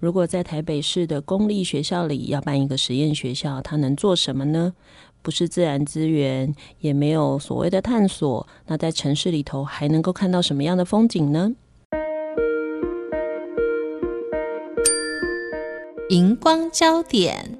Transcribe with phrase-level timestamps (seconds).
[0.00, 4.72] 如果在台北市的公立学校里要办一个实验学校，它能做什么呢？
[5.22, 8.46] 不是自然资源，也没有所谓的探索。
[8.68, 11.52] 那在城市里头还能够看到什么样的风景呢？
[16.10, 17.58] 荧光焦点，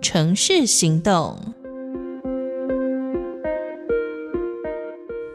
[0.00, 1.36] 城市行动。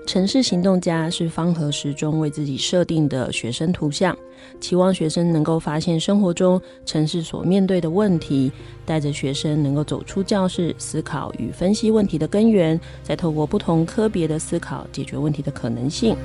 [0.06, 4.16] 城市行动家是方和时钟为自己设定的学生图像，
[4.60, 8.52] 期望学生能够发现生活中城市所面对的问题，
[8.86, 16.16] 带着学生能够走出教室，思考与分析问题的根源，再透过不同科别的思考，解决问题的可能性。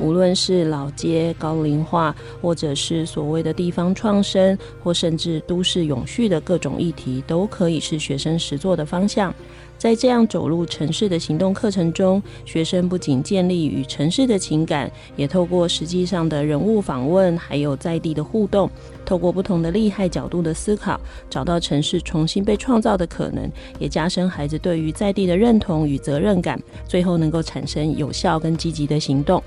[0.00, 9.32] 无论是老街高龄化，或者是所谓的地方创生，或甚至都市永续的各种议题，都可以是学生实作的方向。
[9.80, 18.70] 在这样走入城市的行动课程中，学生不仅建立与城市的情感，也透过实际上的人物访问，还有在地的互动，
[19.06, 29.42] 透过不同的利害角度的思考，找到城市重新被创造的可能，也加深孩子对于在地的认同与责任感，最后能够产生有效跟积极的行动。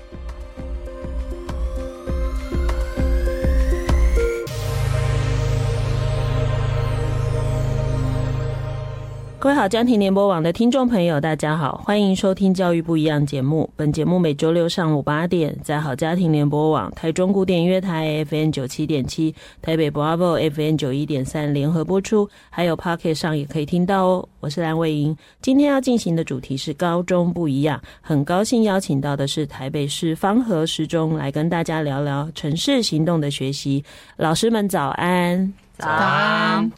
[9.44, 13.68] 各位好，家庭联播网的听众朋友，大家好，欢迎收听《教育不一样》节目。
[13.76, 24.26] 本节目每周六上午八点，在好家庭联播网、台中古典乐台 FM 九七点七、台北 Bravo FM 九一点三联合播出，还有 Pocket 上也可以听到哦。
[24.40, 33.84] 我是蓝伟莹，今天要进行的主题是高中不一样，很高兴邀请到的是台北市方和时钟来跟大家聊聊城市行动的学习。
[34.16, 36.72] 老师们早安，早安。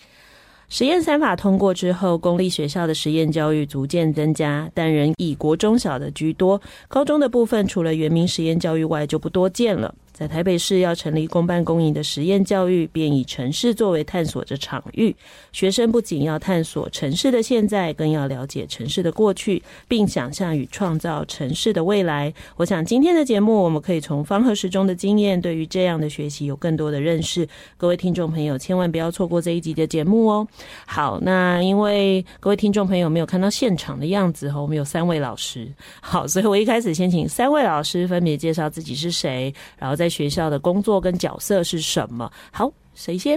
[0.68, 6.60] 实验三法通过之后，公立学校的实验教育逐渐增加，但仍以国中小的居多。
[6.88, 9.94] 高中的部分，除了原名实验教育外，就不多见了。
[10.16, 15.14] 在台北市要成立公办公营的实验教育，便以城市作为探索的场域。
[15.52, 22.32] 学生不仅要探索城市的现在，更要了解城市的过去，并想象与创造城市的未来。
[22.56, 27.46] 我想今天的节目，我们可以从方和时钟的经验，对于这样的学习有更多的认识。
[27.76, 30.48] 各位听众朋友，千万不要错过这一集的节目哦。
[30.86, 35.70] 好，那因为各位听众朋友没有看到现场的样子哈，我们有三位老师。
[36.00, 40.05] 好，所以我一开始先请三位老师分别介绍自己是谁，然后再。
[40.06, 42.30] 在学校的工作跟角色是什么？
[42.52, 43.36] 好，谁先？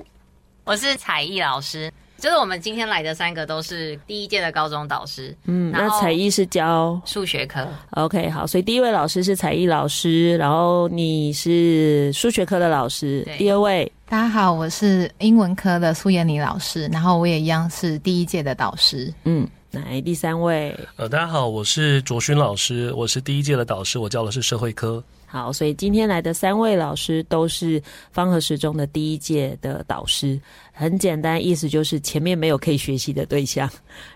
[0.66, 5.36] 我是彩艺老师，就是我们今天来的三个都是第一届的高中导师。
[5.46, 7.68] 嗯，那彩艺是教数学科。
[7.94, 13.28] OK，好，所以第一位老师是彩艺老师，然后你是数学科的老师。
[13.40, 19.12] 第二位，大家好，我是英文科的苏妍妮老师，然后我也一样是第一届的导师。
[19.24, 25.04] 嗯，来第三位，呃，大家好，我是卓勋老师，我是第一届的导师，我教的是社会科。
[25.32, 27.80] 好，所以今天来的三位老师都是
[28.12, 30.42] 方和时钟的第一届的导师。
[30.80, 33.70] 很简单，意思就是前面没有可以学习的对象，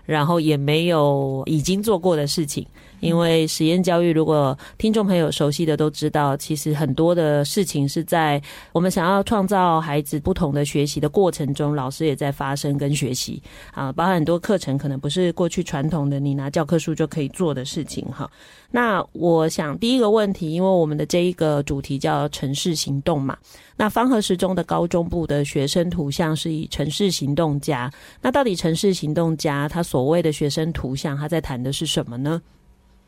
[0.06, 2.66] 然后也没有已经做过的事情。
[3.00, 8.40] 因为实验教育，如果听众朋友熟悉的都知道，其实很多的事情是在
[8.72, 13.42] 我们想要创造孩子不同的学习的过程中，老师也在发生跟学习
[13.72, 18.30] 啊，包含很多课程可能不是过去传统的你拿教科书就可以做的事情哈。
[18.70, 23.36] 那我想第一个问题，因为我们的这一个主题叫城市行动嘛。
[23.76, 27.92] 那方和时中的高中部的学生图像是城市行动家。
[28.20, 32.40] 那到底城市行动家他所谓的学生图像，他在谈的是什么呢？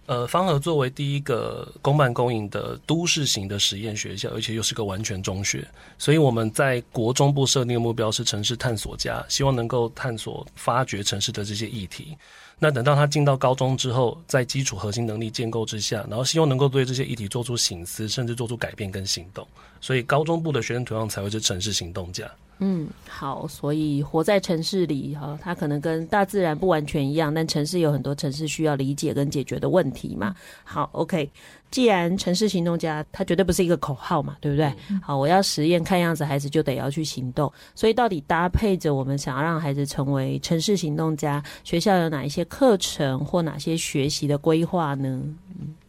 [0.06, 5.66] 呃，方和作为第一个公办公营的都市型的实验学校，而且又是个完全中学，
[5.98, 12.16] 所以我们在国中部设定的目标是城市探索家，希望能够探索、发掘城市的这些议题。
[12.56, 19.44] 那等到他进到高中之后，在基础核心能力建构之下，然后希望能够对这些议题做出省思，甚至做出改变跟行动。
[19.80, 22.30] 所以高中部的学生图像才会是城市行动家。
[22.58, 30.34] 嗯，好，所以活在城市里哈，它可能跟大自然不完全一样，但城市有很多城市需要理解跟解决的问题嘛。
[30.64, 31.30] 好，OK。
[31.70, 34.72] 既然城市行动家，它绝对不是一个口号嘛，对不对？
[35.03, 37.53] 好，我要实验，看样子孩子就得要去行动。
[37.74, 45.22] 所以到底搭配着我们想要让孩子成为城市行动家，学校有哪一些课程或哪些学习的规划呢？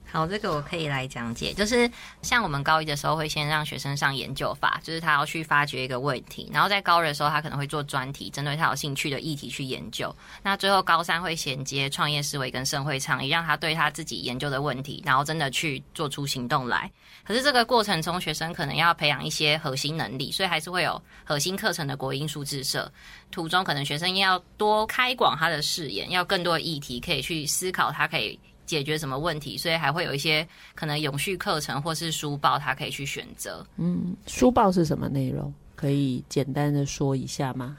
[0.09, 1.89] 好，这个我可以来讲解，就是
[2.21, 10.13] 像我们高一的时候会先让学生上研究法，就是他要去发掘一个问题，然后在高二的时候他可能会做专题，针对他有兴趣的议题去研究。
[10.41, 16.89] 那最后高三会衔接创业思维跟社会倡议，让他对他自己研究的问题，然后真的去做出行动来。
[17.25, 22.89] 可是这个过程中，学生可能要培养一些核心能力，所以还是会有核心课程的国英数字社。
[23.29, 28.39] 途中可能学生要多开广他的视野，要更多议题可以去思考，他可以。
[28.67, 33.65] 解决什么问题，所以还会有一些可能永续课程或是书报，他可以去选择。
[33.77, 35.51] 嗯，书报是什么内容？
[35.75, 37.77] 可以简单的说一下吗？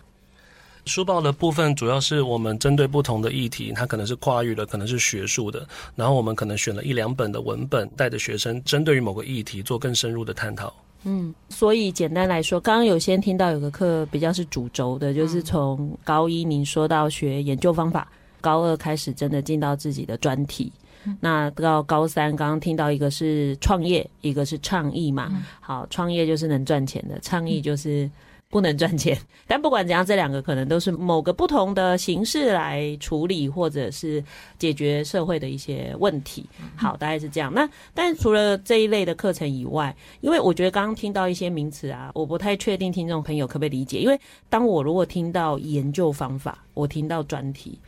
[0.86, 10.72] 书报的部分主要是我们针对不同的议题，它可能是跨域的，可能是学术的，然后我们可能选了一两本的文本，带着学生针对于某个议题做更深入的探讨。
[11.04, 18.10] 嗯，所以简单来说，刚刚有先听到有个课比较是主轴的，就是从高一您说到学研究方法。
[18.40, 20.72] 高二开始真的进到自己的专题，
[21.04, 25.28] 嗯、那到高三刚刚听到一个是创业，一个是创意嘛。
[25.32, 28.10] 嗯、好，创业就是能赚钱的，创意就是
[28.48, 29.16] 不能赚钱。
[29.16, 34.22] 嗯、 但不管怎样，这两个可能都是某个不同的形式来处理，或者是
[34.58, 36.46] 解决社会的一些问题。
[36.76, 37.52] 好，大概是这样。
[37.52, 43.98] 那但除了这一类的课程以外，因为我觉得刚刚听到一些名词啊，我不太确定听众朋友可不可以理解。
[43.98, 44.18] 因为
[44.48, 47.78] 当我如果听到研究方法，我听到专题。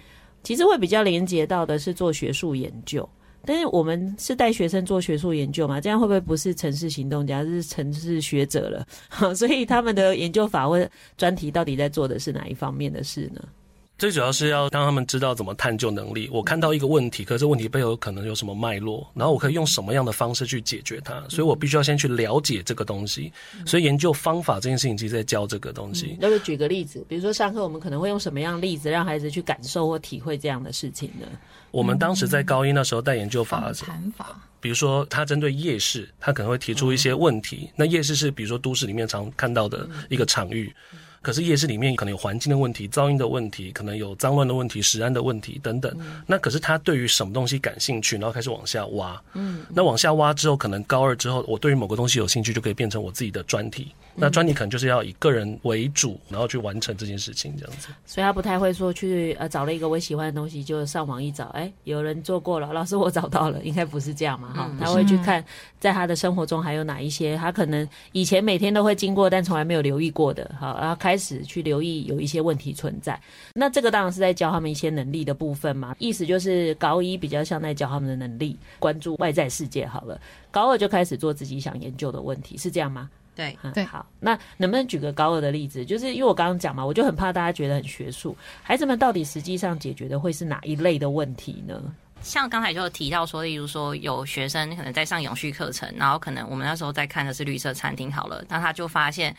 [0.43, 3.09] 其实会比较连接到的是做学术研究，
[3.45, 5.81] 但是我们是带学生做学术研究嘛？
[5.81, 8.87] 这样会不会不是城市行动家，是城市学者了？
[9.35, 13.43] 所以他们的研究法或专题到底在做的是哪一方面的事呢？
[14.01, 16.27] 最主要是要让他们知道怎么探究能力。
[16.33, 21.23] 我看到一个问题，可是这问题背后可能有什么脉络，然后我可以用什么样的方式去解决它。
[21.29, 23.31] 所以我必须要先去了解这个东西。
[23.67, 26.17] 所以研究方法这件事情，其实在教这个东西。
[26.19, 27.05] 要不要举个例子？
[27.07, 31.27] 比如说上课我们可能会用什么样的例子让孩子去感受或体会这样的事情呢？
[31.71, 33.71] 我们当时在高一那时候带研究法
[34.17, 37.71] 法，比如说他针对夜市，他可能会提出一些问题。
[37.77, 40.75] 那夜市是比如说都市里面常看到的一个场域。
[41.23, 45.95] 可是夜市里面可能有环境的问题、噪音的问题，可能有脏乱的问题、食安的问题等等。
[45.99, 49.23] 嗯、那可是他对于什么东西感兴趣，然后开始往下挖。
[49.35, 53.93] 嗯，那往下挖之后，可能高二之后，我对于某个东西有兴趣，就可以变成我自己的专题。
[54.21, 57.89] 嗯、那专题可能就是要以个人为主，然后去完成这件事情，这样子。
[58.07, 64.53] 所以他不太会说去呃找了一个我喜欢的东西，就上网一找，哎、欸，有人做过了，老师我找到了，应该不是这样嘛？
[64.55, 65.45] 哈、嗯，他会去看
[65.79, 71.91] 在他的生活中还有哪一些他可能以前每天都会经过，但从来没有留意过的，好，然后开始去留意。
[72.01, 73.21] 有一些问题存在，
[73.55, 75.95] 那这个当然是在教他们一些能力的部分嘛。
[75.99, 80.21] 意思就是高一比较像在教他们的能力，关注外在世界好了。
[80.51, 83.11] 高二就开始做自己想研究的问题，是这样吗？
[83.35, 83.87] 对，对、嗯。
[83.87, 85.85] 好，那能不能举个高二的例子？
[85.85, 88.37] 就是因为我刚刚讲嘛，我就很怕大家觉得很学术。
[88.63, 91.81] 孩子们到底实际上解决的会是哪一类的问题呢？
[92.23, 99.35] 像刚才就提到说，例如说有学生可能在上永续课程，然后可能我们那时候在看的是绿色餐厅好了，那他就发现。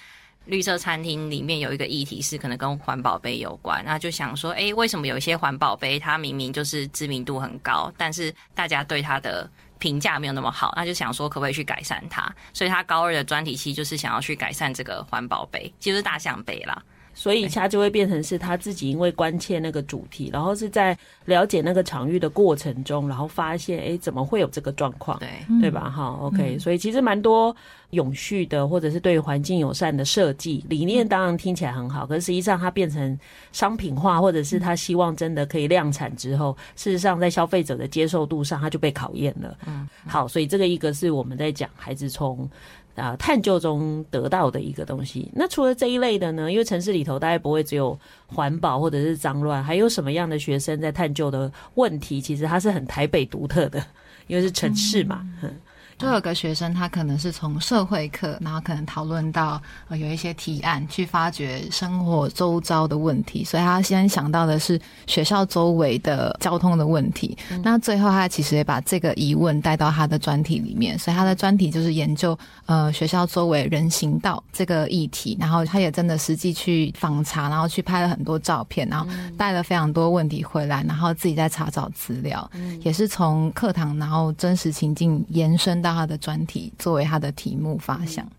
[0.52, 9.50] 绿色餐厅里面有一个议题是可能跟环保杯有关，那就想说，诶，为什么有一些环保杯它明明就是知名度很高，但是大家对它的
[9.80, 12.30] 评价没有那么好，那就想说可不可以去改善它？
[12.54, 16.84] 所以他高二的专题期就是想要去改善这个环保杯，其实是大象杯啦。
[17.22, 25.20] 所以他就会变成是他自己因为关切那个主题，然后是在了解那个场域的过程中，然后发现，哎，怎么会有这个状况？
[25.20, 25.30] 对，
[25.62, 25.88] 对吧？
[25.88, 27.56] 哈，OK，所以其实蛮多
[27.92, 33.20] 永续的或者是对环境友善的设计理念，当然听起来很好，可是实际上它变成
[33.52, 39.56] 商品化，或者是他希望真的可以量产之后，事实上在消费者的接受度上，它就被考验了。
[39.68, 42.50] 嗯，好，所以这个一个是我们在讲孩子从。
[42.96, 45.32] 啊，探究中得到的一个东西。
[45.34, 46.52] 那除了这一类的呢？
[46.52, 52.20] 因为城市里头大概不会只有环保或者是脏乱，还有什么样的学生在探究的问题？
[52.20, 53.84] 其实它是很台北独特的，
[54.28, 55.26] 因为是城市嘛。
[55.42, 55.56] 嗯
[56.02, 67.38] 就有个学生，他可能是从社会课，然后可能讨论到呃有一些提案，去发掘生活周遭的问题，所以他先想到的是学校周围的交通的问题。
[67.52, 79.06] 嗯、那最后他其实也把这个疑问带到他的专题里面，所以他的专题就是研究呃学校周围人行道这个议题，然后他也真的实际去访查，然后去拍了很多照片，然后
[79.38, 85.91] 带了非常多问题回来，然后自己在查找资料，嗯、也是从课堂然后真实情境延伸到。
[85.94, 88.30] 他的专题作为他的题目发想。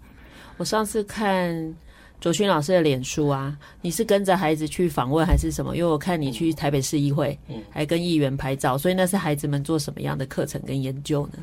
[0.56, 1.75] 我上次看
[2.21, 5.76] 卓勋老师的脸书啊，你是跟着孩子去访问还是什么？
[5.76, 7.37] 因为我看你去台北市议会，
[7.71, 11.38] 还跟议员拍照，所以那是孩子们做什么样的课程跟研究呢？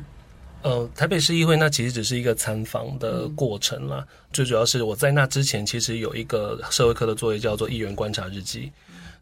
[0.62, 8.70] 呃，台北市议会那其实只是一个参访的过程啦，最主要是我在那之前其实有一个社会课的作业叫做议员观察日记。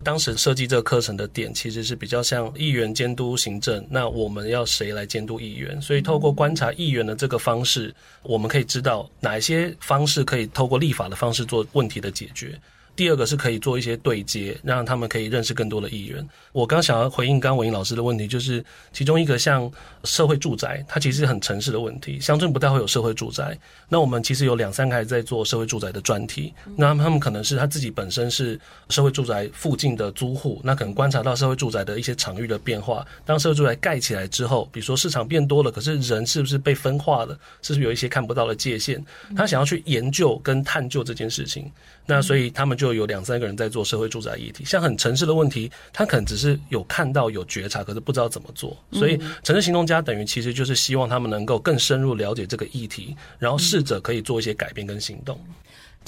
[0.04, 5.80] 当时设计这个课程的点其实是比较像议员监督行政，那我们要谁来监督议员？
[5.82, 12.58] 所以透过观察议员的这个方式，我们可以知道哪一些方式可以透过立法的方式做问题的解决。
[12.98, 16.28] 第二个是可以做一些对接，让他们可以认识更多的艺人。
[16.50, 19.70] 我刚想要回应刚文英老师的问题，就是其中一个像
[20.02, 23.56] 社会住宅，它其实很城市的问题，乡镇不太会有社会住宅。
[23.88, 33.06] 那我们其实有两三个还在做社会住宅的专题，那他们可能是他自己本身是社会住宅附近的租户，那可能观察到社会住宅的一些场域的变化。
[33.24, 37.38] 当社会住宅盖起来之后，比如说市场变多了，可是人是不是被分化了？
[37.62, 39.00] 是不是有一些看不到的界限？
[39.36, 41.70] 他想要去研究跟探究这件事情。
[42.10, 48.74] 那所以他们就有两三个人在做社会住宅议题，像很城市的问题，他可能只是有看到有觉察，可是不知道怎么做。
[48.92, 55.38] 所以城市行动家等于其实就是希望他们能够更深入了解这个议题，然后试着可以做一些改变跟行动。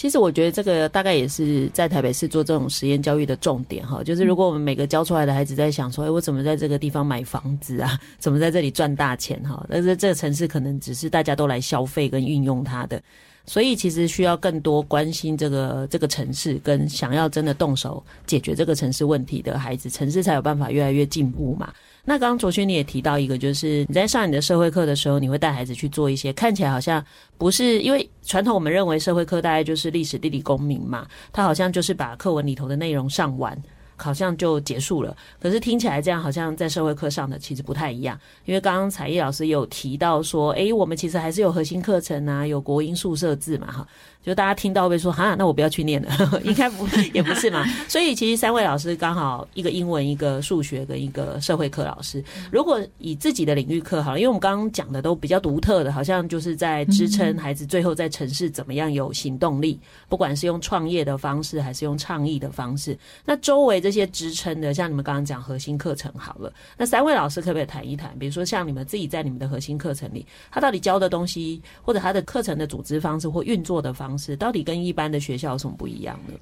[0.00, 8.00] 其实我觉得这个大概也是在台北市做这种实验教育的重点哈，就是如果我们每个教出来的孩子在想说，哎，我怎么在这个地方买房子啊？
[8.18, 9.62] 怎么在这里赚大钱哈？
[9.68, 12.98] 但是这个城市可能只是大家都来消费跟运用它的。
[13.44, 21.70] 所以其实需要更多关心这个这个城市，跟想要真的动手解决这个城市问题的孩子，城市才有办法越来越进步嘛。
[22.04, 27.04] 那刚刚卓勋你也提到一个，就是你在上你的社会课的时候，你会带孩子去做一些看起来好像
[27.38, 33.56] 不是，因为传统我们认为社会课大概就是历史、地理、公民嘛，它好像就是把课文里头的内容上完。
[34.02, 43.86] 好像就结束了，可是听起来这样好像在社会课上的其实不太一样，因为刚刚采艺老师有提到说，诶，我们其实还是有核心课程啊，有国英数社自嘛，哈。
[44.22, 46.10] 就大家听到会说哈，那我不要去念了，
[46.44, 47.64] 应该不也不是嘛。
[47.88, 52.22] 所以其实三位老师刚好一个英文，一个数学跟一个社会课老师。
[52.52, 62.98] 如果以自己的领域课好了，因为我们刚刚讲的都比较独特的，好像就是在支撑孩子最后在城市怎么样有行动力，不管是用创业的方式还是用倡议的方式。
[63.24, 68.14] 那周围这些支撑的，像你们刚刚讲核心课程好了，那三位老师可不可以谈一谈？
[68.18, 74.09] 比如说像你们自己在你们的核心课程里，他到底教的东西，或者他的课程的组织方式或运作的方式。
[74.10, 76.34] 方式到底跟一般的学校有什么不一样呢？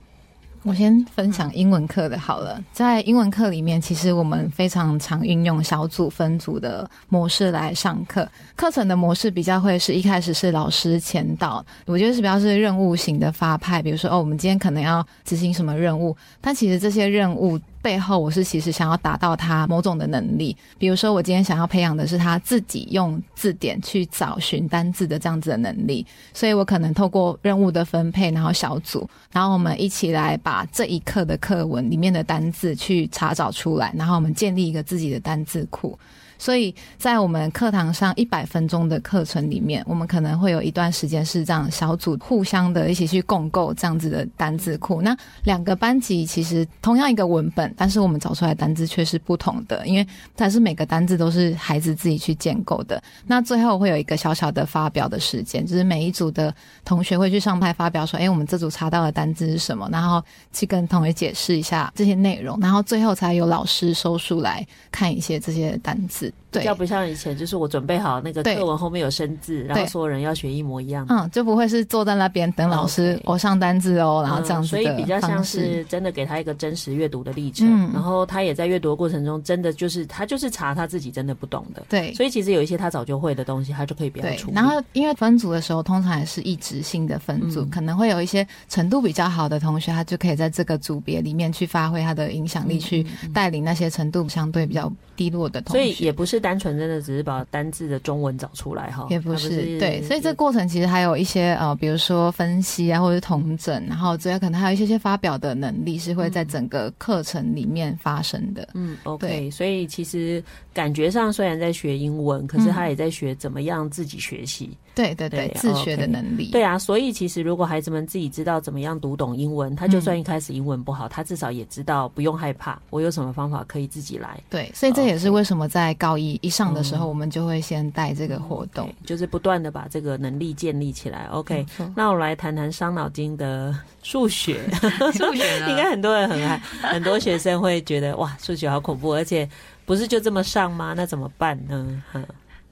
[0.62, 8.26] 我先分享英文课的好了，在英文课里面，其实我们非常常运用小组分组的模式来上课。
[8.56, 13.82] 课程的模式比较会是一开始是老师前导，我觉得是比较是任务型的发派。
[13.82, 17.60] 比如说，哦，我们今天可能要执行什么任务，但其实这些任务。
[17.80, 35.98] 背后，我是其实想要达到他某种的能力，比如说我今天想要培养的是他自己用字典去找寻单字的这样子的能力，所以我可能透过任务的分配，然后小组，然后我们一起来把这一课的课文里面的单字去查找出来，然后我们建立一个自己的单字库。
[36.38, 45.02] 所以在我们课堂上一百分钟的课程里面，我们可能会有一段时间是这样小组互相的一起去共构这样子的单字库。
[45.02, 53.02] 那两个班级其实同样一个文本，但是我们找出来的单字却是不同的，因为它是每个单字都是孩子自己去建构的。
[53.26, 56.54] 那最后会有一个小小的发表的时间，就是每一组的
[56.84, 66.27] 同学会去上台发表说：“哎，我们这组查到的单字是什么？”然后去跟同学解释一下这些内容，然后最后才有老师收书来看一些这些单字。
[66.30, 66.47] 子。
[66.50, 71.04] 对，要不像以前，就是我准备好那个课文后面有生字，然后所有人要学一模一样。
[71.08, 74.70] 嗯，就不会是坐在那边等老师我上单字哦，然后这样子、嗯。
[74.70, 81.82] 所以比较像是真的给他一个真实阅读的历程、嗯，然后他也在阅读的过程中，真的就是他就是查他自己真的不懂的。
[81.88, 84.50] 对，所以其实有一些他早就会的东西，他就可以不要出。
[84.52, 95.82] 然后因为分组的时候，通常也是一直性的分组、嗯，可能会有一些程度比较好的同学，他就可以在这个组别里面去发挥他的影响力，去带领那些程度相对比较低落的同学。
[95.82, 108.68] 所以也不是单纯真的只是把单字的中文找出来哈，也不是，对，所以这个过程其实还有一些呃，比如说分析啊，或者是同整，然后最后可能还有一些些发表的能力是会在整个课程里面发生的。
[108.74, 110.42] 嗯，OK，所以其实
[110.72, 114.70] 感觉上虽然在学英文，可是他也在学怎么样自己学习。
[114.94, 116.50] 对对对，自学的能力。
[116.50, 124.40] 对啊，所以其实如果孩子们自己知道怎么样读懂英文，他就算一开始英文不好，嗯，他至少也知道不用害怕，我有什么方法可以自己来。
[124.50, 131.26] 对，所以这也是为什么在高一一上的时候，我们就会先带这个活动，嗯，就是不断的把这个能力建立起来。
[131.30, 134.60] OK，那我来谈谈伤脑筋的数学。
[135.14, 139.48] 数学 应该很多人很爱，很多学生会觉得哇，数学好恐怖，而且
[139.86, 140.94] 不是就这么上吗？
[140.96, 142.02] 那怎么办呢？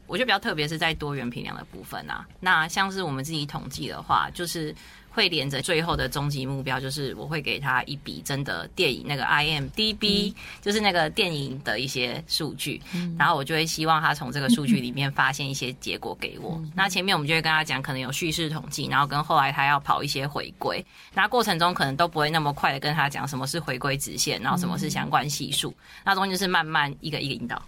[0.06, 2.24] 我觉得比较特别是在多元评量的部分啊。
[2.38, 4.72] 那像是我们自己统计的话，就是
[5.16, 16.60] 会连着最后的终极目标，就是我会给他一笔真的电影那个 IMDB，、嗯、就是那个电影的一些数据，嗯、然后我就会希望他从这个数据里面发现一些结果给我。
[16.62, 27.62] 嗯、那前面我们就会跟他讲，可能有叙事统计，然后跟后来他要跑一些回归，那过程中可能都不会那么快的跟他讲什么是回归直线，然后什么是相关系数，嗯、那中间就是慢慢一个一个引导。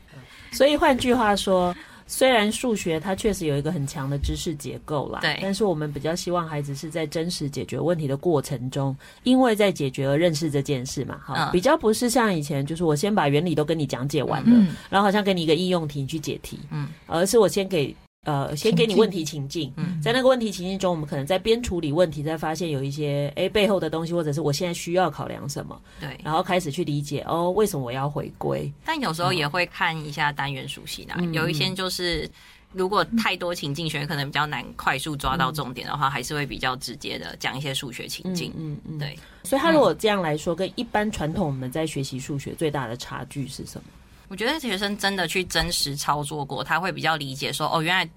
[0.53, 1.75] 所以换句话说。
[2.09, 17.95] 虽然数学它确实有一个很强的知识结构啦，对，但是我们比较希望孩子是在真实解决问题的过程中，因为在解决而认识这件事嘛，哈，比较不是像以前就是我先把原理都跟你讲解完了，嗯，然后好像给你一个应用题去解题，嗯，而是我先给。
[18.25, 28.71] 呃，先给你问题情境，嗯，在那个问题情境中，我们可能在边处理问题，再发现有一些哎背后的东西，或者是我现在需要考量什么，对，然后开始去理解哦，为什么我要回归？
[28.85, 32.29] 但有时候也会看一下单元属性啊，嗯、有一些就是
[32.73, 39.19] 如果太多情境学可能比较难快速抓到重点的话，嗯、还是会比较直接的讲一些数学情境，嗯嗯，嗯对。
[39.43, 43.85] 所以他如果这样来说，跟一般传统我们在学习数学最大的差距是什么？
[44.29, 48.09] 我觉得学生真的去真实操作过，他会比较理解说，哦，原来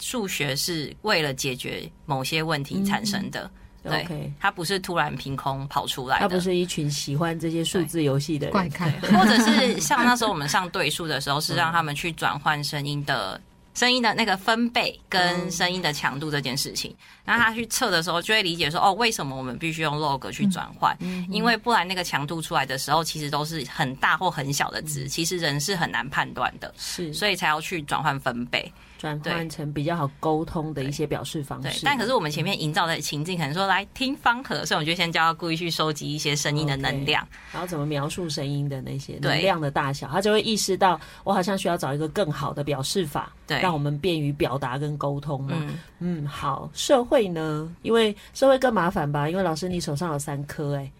[0.00, 3.50] 数学是为了解决某些问题产生的。
[3.84, 4.32] 嗯、对，okay.
[4.40, 6.22] 它不是突然凭空跑出来的。
[6.22, 13.40] 它不是一群喜欢这些数字游戏的人，怪看，或者是像那时候我们上对数的时候， 是让他们去转换声音的。
[13.78, 16.92] 声音的那个分贝跟声音的强度这件事情，
[17.24, 20.96] 然后他去测的时候，就会理解说，哦，为什么我们必须用 log 去转换？
[20.98, 28.72] 嗯，因为不然那个强度出来的时候，其实都是很大或很小的值，其实人是很难判断的，是，所以才要去转换分贝。
[28.98, 31.68] 转换成比较好沟通的一些表示方式。
[31.68, 45.54] 对，但可是我们前面营造的情境，可能说来听方和，所以我们就先教他故意去收集一些声音的能量，okay, 然后怎么描述声音的那些能量的大小，他就会意识到我好像需要找一个更好的表示法，对，让我们便于表达跟沟通嘛。
[45.54, 47.72] 嗯嗯，好，社会呢？
[47.82, 49.28] 因为社会更麻烦吧？
[49.30, 50.90] 因为老师你手上有三科哎，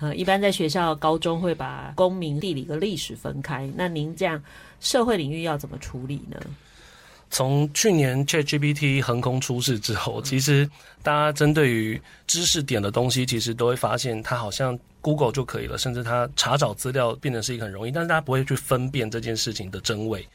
[0.00, 4.40] 呃，一般在学校高中会把公民、地理跟历史分开，那您这样
[4.80, 6.38] 社会领域要怎么处理呢？
[7.30, 10.68] 从去年 ChatGPT 横空出世之后，其实
[11.02, 20.26] 大家针对于知识点的东西，其实都会发现它好像 Google 就可以了，甚至它查找资料变得是一个很容易，但是大家不会去分辨这件事情的真伪。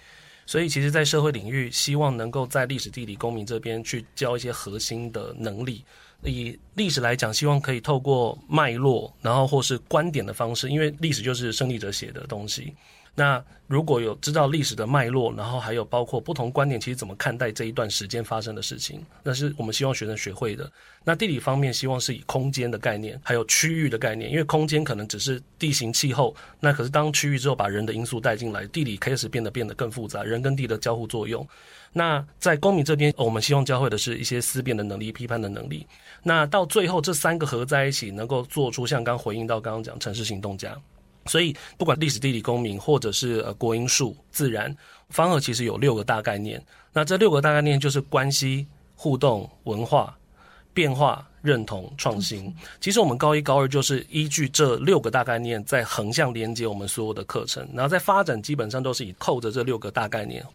[0.46, 5.84] 所以，其实，在社会领域，希望能够在历史、地理、公民这边去教一些核心的能力。
[6.26, 12.74] 以历史来讲，希望可以透过脉络，然后或是观点的方式，因为历史就是胜利者写的东西。
[13.16, 20.70] 那如果有知道历史的脉络，然后还有包括不同观点，其实怎么看待这一段时间发生的事情，那是我们希望学生学会的。
[21.04, 31.48] 那地理方面，希望是以空间的概念，还有区域的概念，因为空间可能只是地形气候，那可是当区域之后，把人的因素带进来，地理开始变得变得更复杂，人跟地的交互作用。
[31.92, 35.86] 那在公民这边，我们希望教会的是一些思辨的能力、批判的能力。
[36.24, 40.76] 那到最后，这三个合在一起，能够做出像刚回应到刚刚讲城市行动家。
[41.26, 44.76] 所以，不管历史、地理、公民，或者是呃国英数、自然，
[45.10, 46.64] 方和其实有六个大概念。
[46.92, 50.18] 那这六个大概念就是关系、互动、文化、
[50.74, 52.54] 变化、认同、创新。
[52.80, 60.46] 其实我们高一、高二就是依据这六个大概念，在横向连接我们所有的课程，然后在发展基本上都是以扣着这六个大概念。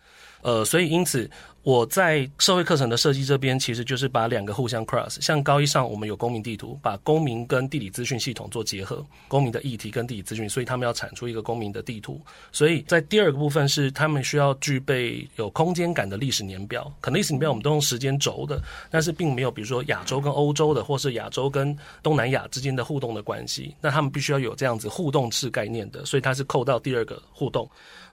[0.42, 1.28] 呃，所以因此
[1.62, 5.20] 我在社会课程的设计这边，其实就是把两个互相 cross。
[5.20, 12.18] 像高一上我们有公民地图，把公民跟地理资讯系统做结合，公民的议题跟地理资讯，所以他们要产出一个公民的地图。
[12.52, 23.74] 所以在第二个部分是他们需要具备有空间感的历史年表，可能历史年表我们都用时间轴的，但是并没有比如说亚洲跟欧洲的，或是亚洲跟东南亚之间的互动的关系。
[23.80, 27.68] 那他们必须要有这样子互动式概念的，所以它是扣到第二个互动。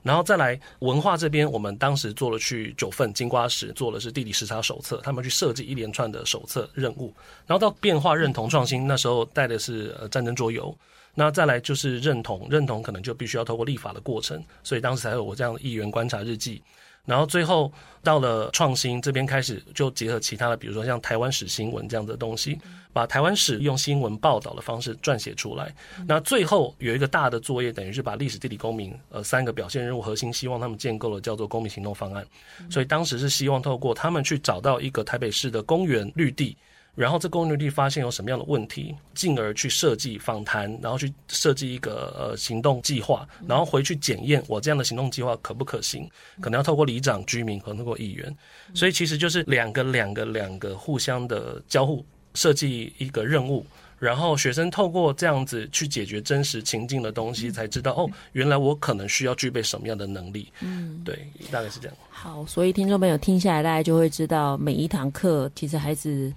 [0.05, 7.11] 然后再来文化这边，我们当时做了去九份金瓜石做的是地理时差手册，他们去设计一连串的手册任务。
[7.47, 10.73] 然后到变化认同创新，那时候带的是呃战争桌游。
[11.15, 16.61] 那再来就是认同，认同可能就必须要透过立法的过程，所以当时才有我这样的议员观察日记。
[17.05, 17.71] 然后最后
[18.03, 22.59] 到了创新这边开始，就结合其他的，比如说像台湾史新闻这样的东西，
[22.91, 25.73] 把台湾史用新闻报道的方式撰写出来。
[26.07, 32.25] 那最后有一个大的作业，等于是把历史、地理、公民呃三个表现任务核心，希望他们建构了叫做公民行动方案。
[32.69, 36.57] 所以当时是希望透过他们去找到一个台北市的公园绿地。
[36.95, 48.33] 然后这公园绿地发现有什么样的问题，进而去设计访谈，然后去设计一个呃行动计划，然后回去检验我这样的行动计划可不可行，可能要透过里长、居民，可能透过议员，
[48.73, 53.65] 所以其实就是两个两个两个互相的交互设计一个任务，
[53.99, 60.49] 然后学生透过这样子去解决真实情境的东西，才知道哦，原来我可能需要具备什么样的能力。
[60.61, 61.97] 嗯，对，大概是这样。
[62.09, 66.33] 好，所以听众朋友听下来，大家就会知道每一堂课其实孩子。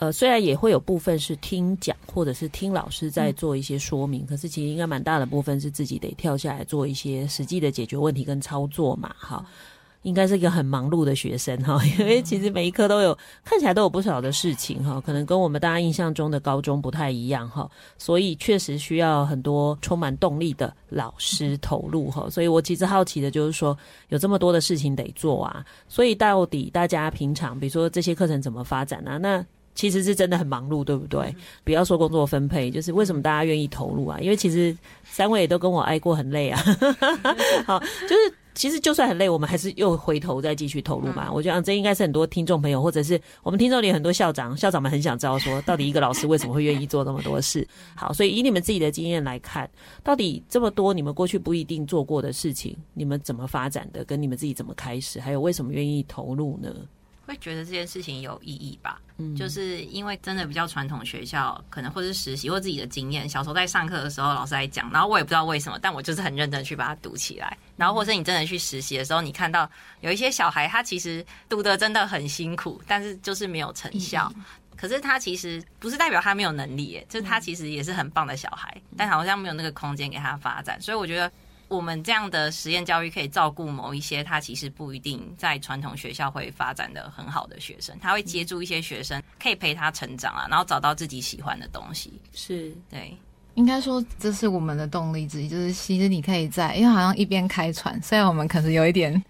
[0.00, 9.44] 呃，虽然也会有部分是听讲或者是听老师在做一些说明，嗯、可是其实应该蛮大的部分是自己得跳下来做一些实际的解决问题跟操作嘛，哈。
[10.02, 22.26] 应该是一个很忙碌的学生哈，因为其实每一科都有看起来都有不少的事情哈，可能跟我们大家印象中的高中不太一样哈，所以确实需要很多充满动力的老师投入哈。
[22.30, 23.76] 所以我其实好奇的就是说，
[24.08, 29.18] 有这么多的事情得做啊，所以到底大家平常比如说这些课程怎么发展呢？
[29.18, 31.34] 那其实是真的很忙碌，对不对？
[31.64, 34.18] 不要说工作分配，就是为什么大家愿意投入啊？
[34.20, 36.62] 因为其实三位也都跟我挨过很累啊，
[37.66, 38.34] 好，就是。
[38.52, 41.28] 其实就算很累，我们还是又回头再继续投入嘛。
[41.28, 47.66] 嗯、我觉得这应该是很多听众朋友，或者是我们听众里很多校长，校长们很想知道说，到底一个老师为什么会愿意做那么多事？
[47.94, 49.70] 好，所以以你们自己的经验来看，
[50.02, 54.04] 到底这么多你们过去不一定做过的事情，你们怎么发展的？
[54.04, 55.20] 跟你们自己怎么开始？
[55.20, 56.74] 还有为什么愿意投入呢？
[57.30, 59.00] 会觉得这件事情有意义吧？
[59.18, 67.56] 嗯，就是因为真的比较传统学校，可能或是实习或自己的经验，小时候在上课的时候老师来讲，然后我也不知道为什么，但我就是很认真去把它读起来。
[67.76, 74.30] 然后或是你真的去实习的时候，你看到有一些小孩他其实读的真的很辛苦，但是就是没有成效。
[74.34, 74.44] 嗯、
[74.76, 80.80] 可是他其实不是代表他没有能力，耶，就是他其实也是很棒的小孩，但好像没有那个空间给他发展。
[80.80, 81.30] 所以我觉得。
[81.70, 92.12] 我们这样的实验教育可以照顾某一些他其实不一定在传统学校会发展的很好的学生，他会接住一些学生，可以陪他成长啊，然后找到自己喜欢的东西。
[92.34, 93.16] 是对，
[93.54, 99.24] 应该说这是我们的动力之一，就是其实你可以在，因为好像一边开船，虽然我们可能有一点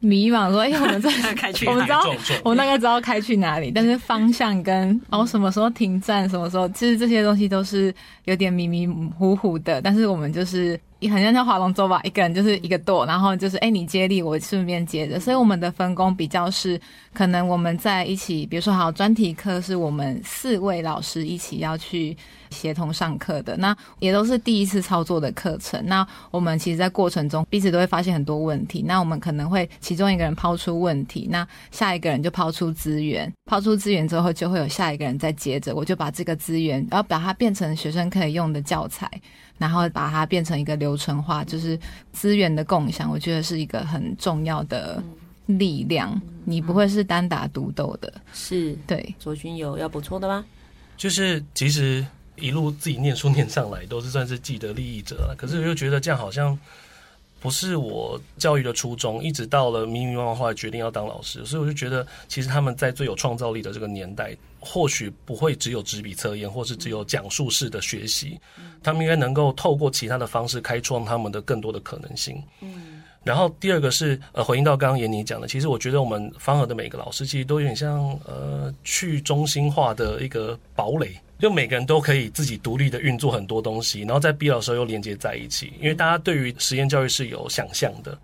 [0.00, 2.02] 迷茫，说哎，我们在 开去，我们知道
[2.44, 8.86] 我们大概知道开去哪里，但是方向跟哦什么时候停站，什么时候，其实这些东西都是有点迷迷
[9.18, 10.78] 糊糊的，但是我们就是。
[10.98, 15.20] 也很像叫划龙舟吧，一个人就是一个舵，然后就是哎，你接力，我顺便接着。
[15.20, 16.80] 所以我们的分工比较是，
[17.12, 22.16] 可能我们在一起，比如说好专题课是我们四位老师一起要去
[22.50, 25.80] 协同上课的，那也都是第一次操作的课程。
[25.86, 28.82] 那我们其实，在过程中彼此都会发现很多问题。
[28.82, 39.10] 那我们可能会其中一个人抛出问题，那下一个人就抛出资源，抛出资源之后就会有下一个人再接着，我就把这个资源，然后把它变成学生可以用的教材。
[39.58, 41.80] 然后把它变成一个流程化，就是
[42.12, 45.02] 资源的共享，我觉得是一个很重要的
[45.46, 46.20] 力量。
[46.44, 49.14] 你不会是单打独斗的，是对。
[49.18, 50.44] 卓君有要补充的吗？
[50.98, 52.04] 就是其实
[52.38, 55.34] 一路自己念书念上来，都是算是既得利益者了。
[55.36, 56.58] 可是我又觉得这样好像
[57.40, 59.22] 不是我教育的初衷。
[59.22, 64.36] 一直到了迷迷茫茫后来决定要当老师，所以我就觉得，其实他们在最有创造力的这个年代。
[64.68, 68.36] 或许不会只有纸笔测验，或是只有讲述式的学习，
[68.82, 72.42] 他们应该能够透过其他的方式开创他们的更多的可能性。
[72.62, 77.96] 嗯，然后第二个是呃，回应到刚刚闫妮讲的，其实我觉得我们方和的每个老师其实都有点像
[78.26, 88.16] 呃去中心化的一个堡垒，就每个人都可以自己独立的运作很多东西，然后在必要的时候又连接在一起，因为大家对于实验教育是有想象的。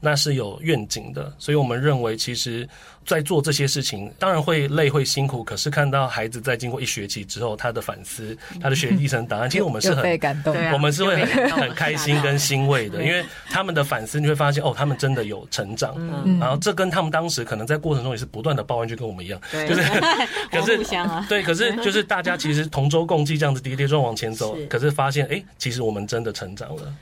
[0.00, 2.68] 那是有愿景的，所以我们认为，其实，
[3.06, 15.96] 在做这些事情，当然会累会辛苦，可是看到孩子在经过一学期之后，他的反思，他的学习历程档案， 其实我们是很被感动，我们是会很很开心跟欣慰的，因为他们的反思，你会发现哦，他们真的有成长，
[16.38, 19.82] 然后这跟他们当时可能在过程中也是不断的抱怨，就跟我们一样，就是，
[20.52, 20.78] 可是，
[21.26, 26.94] 对，可是就是大家其实同舟共济这样子跌跌撞往前走，可是发现哎，其实我们真的成长了。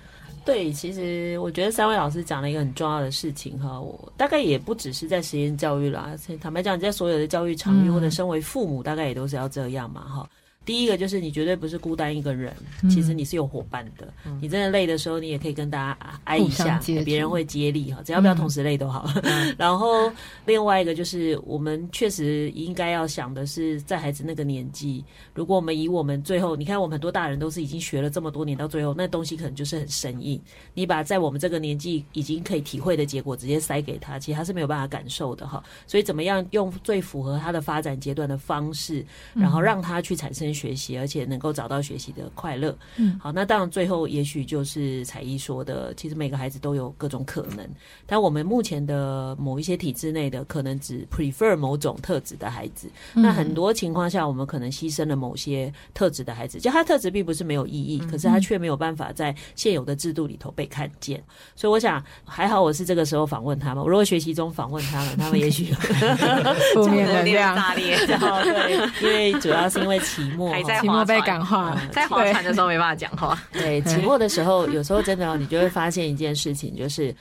[0.45, 10.29] 对，其实我觉得三位老师讲了一个很重要的事情哈，我大概也不只是在实验教育啦，坦白讲，你在所有的教育场域或者身为父母，大概也都是要这样嘛哈。
[10.65, 12.55] 第一个就是你绝对不是孤单一个人，
[12.91, 14.09] 其实你是有伙伴的。
[14.25, 19.07] 嗯、你真的累的时候，你也可以跟大家挨一下，别人会接力哈，只要不要同时累都好。
[19.25, 20.11] 嗯、 然后
[20.47, 30.41] 另外一个就是，我们确实应该要想的是，在孩子那个年纪，如果我们以我们最后，你看我们很多大人都是已经学了这么多年，到最后那东西可能就是很生硬。
[30.73, 35.63] 你把在我们这个年纪已经可以体会的结果直接塞给他，其实他是没有办法感受的哈。
[35.87, 40.54] 所以怎么样用最符合他的发展阶段的方式，然后让他去产生。
[40.55, 42.75] 学习，而且能够找到学习的快乐。
[42.97, 47.69] 嗯，好，那当然最后也许就是彩艺说的，其实每个孩子都有各种可能，
[48.07, 52.89] 但我们目前的某一些体制内的，可能只 prefer 某种特质的孩子。
[53.15, 61.23] 嗯、那很多情况下，我们可能牺牲了某些特质的孩子，就他特质并不是没有意义，可是他却没有办法在现有的制度里头被看见。
[61.57, 63.83] 所以我想，还好我是这个时候访问他们。
[63.83, 65.73] 我如果学习中访问他们，他们也许
[66.75, 67.97] 负面能量大裂。
[68.07, 70.44] 对，因为主要是因为期末。
[70.51, 73.39] 还在期末被感化，在划船的时候没办法讲话。
[73.53, 77.15] 对，期末的时候，有时候真的，你就会发现一件事情，就是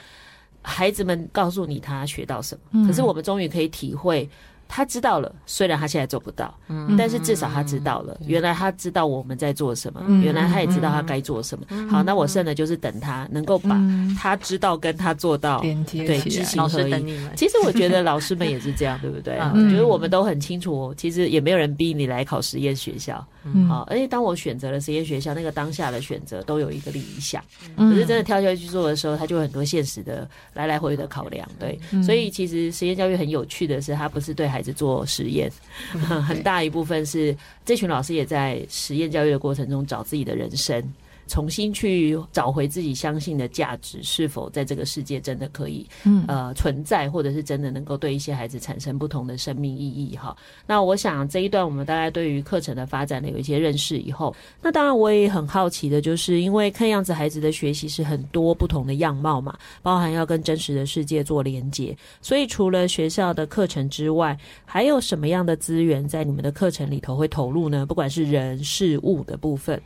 [0.61, 4.29] 孩子们告诉你他学到什么，可是我们终于可以体会。
[4.75, 11.87] 他知道了，虽然他现在做不到，嗯，但是至少他知道了，原来他知道我们在做什么，原来他也知道他该做什么。
[11.87, 13.79] 好，那我剩的就是等他能够把
[14.19, 17.19] 他知道跟他做到对，知行合一。
[17.35, 19.37] 其实我觉得老师们也是这样，对不对？
[19.37, 23.23] 我觉得我们都很清楚，其实也没有人逼你来考实验学校，
[23.67, 27.43] 好，而且当我选择了实验学校，那个当下的选择都有一个理想，
[27.77, 35.51] 可是真的跳下去做的时候，他就有很多现实的来来回回的考量，对，所以其实实验教育很有趣的是，他不是对孩子做实验，
[36.25, 40.81] 很大一部分是这群老师也在实验教育的过程中找自己的人生。
[41.27, 50.15] 重新去找回自己相信的价值，是否在这个世界真的可以，嗯，呃，存在，或者是真的能够对一些孩子产生不同的生命意义？
[50.15, 50.35] 哈，
[50.67, 67.85] 那我想这一段我们大概对于课程的发展呢有一些认识以后，那当然我也很好奇的，就是因为看样子孩子的学习是很多不同的样貌嘛，包含要跟真实的世界做连接，所以除了学校的课程之外，还有什么样的资源在你们的课程里头会投入呢？
[67.85, 69.81] 不管是人、事物的部分。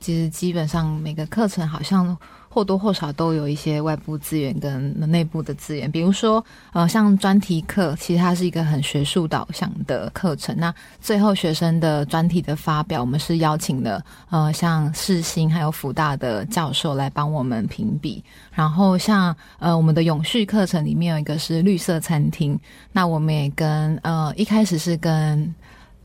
[0.00, 2.16] 其实基本上每个课程好像
[2.48, 10.56] 或多或少都有一些外部资源跟内部的资源，比如说呃，像专题课，其实它是一个很学术导向的课程。
[10.58, 18.24] 那最后学生的专题的发表，我们是邀请了呃，像世新还有福大的教授来帮我们评比。
[18.52, 22.58] 然后像呃，我们的永续课程里面有一个是绿色餐厅，
[22.92, 25.54] 那我们也跟呃，一开始是跟。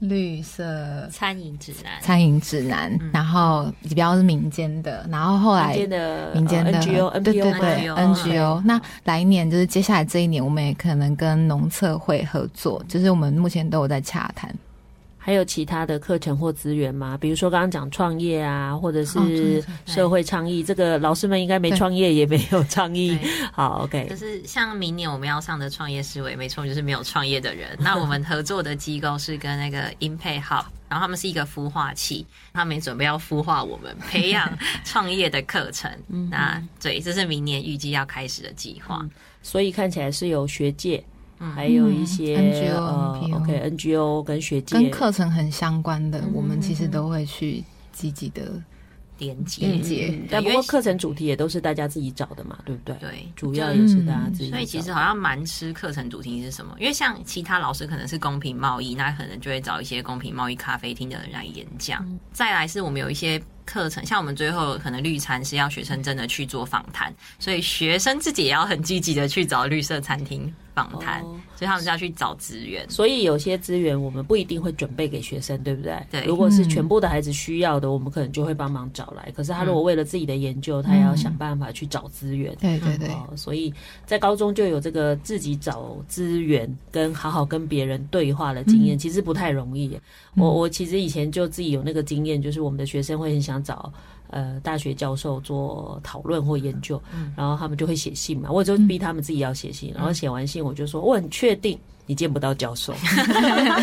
[0.04, 5.76] 绿色餐饮指南，餐饮指南，嗯、然后比较是民间的，然后后来
[6.34, 8.62] 民间的 NGO，对对对 NGO。
[8.66, 14.54] 那来年就是接下来这一年，我们也可能跟农测会合作，就是我们目前都有在洽谈。
[15.26, 17.18] 还有其他的课程或资源吗？
[17.18, 23.18] 比如说刚刚讲创业啊，或者是社会倡议，这个老师们应该没创业也没有倡议。
[23.54, 27.70] 好，OK，就是像明年我们要上的创业思维，没错，就是没有创业的人。
[27.80, 34.52] 那我们合作的机构是跟那个 Impact Hub， 然后他们是一个孵化器，他们也准备要孵化我们，培养
[34.84, 35.90] 创业的课程。
[36.30, 39.00] 那对，这是明年预计要开始的计划。
[39.02, 39.10] 嗯，
[39.42, 41.02] 所以看起来是有学界。
[41.52, 48.62] 还有一些 NGO、呃、OK NGO 跟学界跟课程很相关的，嗯、我们其实都会去积极的
[49.18, 49.68] 连接。
[49.68, 52.96] 连接，但不过课程主题也都是大家自己找的嘛，对不对？
[53.00, 54.50] 对，主要也是大家自己。
[54.50, 56.76] 所以其实好像蛮吃课程主题是什么？
[56.80, 62.04] 因为像其他老师可能是公平贸易，那可能就会找一些公平贸易咖啡厅的人来演讲。
[62.08, 63.42] 嗯、再来是我们有一些。
[63.66, 72.90] 课程像我们最后可能绿餐是要学生真的去做访谈，所以学生自己也要很积极的去找绿色餐厅访谈，哦、所以他们就要去找资源。
[72.90, 75.98] 所以有些资源我们不一定会准备给学生，对不对？
[76.12, 76.24] 对。
[76.26, 79.32] 如果是全部的孩子需要的，我们可能就会帮忙找来。
[79.36, 82.56] 可是他如果为了自己的研究，嗯、他也要想办法去找资源。
[82.60, 83.30] 对对对、哦。
[83.36, 83.74] 所以
[84.06, 90.00] 在高中就有这个自己找资源跟好好跟别人对话的经验，嗯、其实不太容易。
[90.36, 93.92] 我我其实以前就自己有那个经验，就是我们的学生会很想找
[94.34, 97.02] 呃大学教授做讨论或研究，
[97.38, 102.94] 然后他们就会写信嘛，我就逼他们自己要写信，然后写完信我就说我很确定你见不到教授，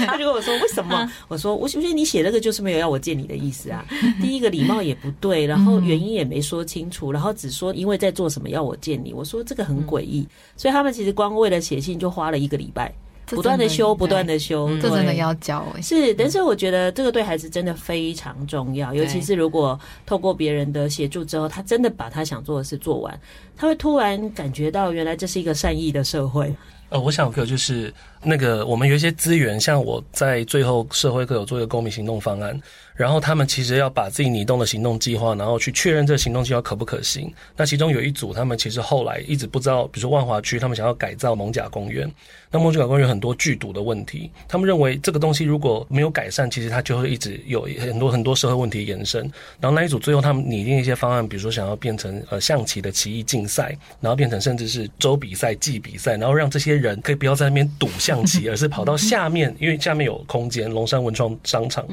[0.06, 1.10] 他就跟我说为什么？
[1.28, 3.84] 我说我觉得你写那个就是没有要我见你的意思啊，
[4.20, 12.92] 第一个礼貌也不对，然后原因也没说清楚，然后只说因为在做什么要我见你，我说这个很诡异，所以他们其实光为了写信就花了一个礼拜。
[13.36, 15.82] 不断的修，不断的修，这真的要教哎。
[15.82, 23.20] 是，但是我觉得这个对孩子真的非常重要，尤其是如果透过别人的协助之后，他真的把他想做的事做完，
[23.56, 26.54] 他会突然感觉到原来这是一个善意的社会。
[26.90, 32.60] 呃，我想有个就是那个我们有一些资源，像我在最后社会课有做一个公民行动方案。
[32.96, 37.32] 然后他们其实要把自己拟动的行动计划，然后去确认这个行动计划可不可行。
[37.56, 42.06] 那其中有一组，他们其实后来一直不知道，比如说万华区，他们想要改造艋舺公园。
[42.50, 49.22] 那艋舺公园有很多剧毒的问题，他们认为这个东西如果没有改善，其实它就会一直有很多很多社会问题延伸。
[49.60, 61.86] 然后那一组最后他们拟定一些方案，比如说想要变成呃象棋的棋艺竞赛，然后变成甚至是周比赛、季比赛，然后让这些人可以不要在那边赌象棋，而是跑到下面，因为下面有空间，龙山文创商场。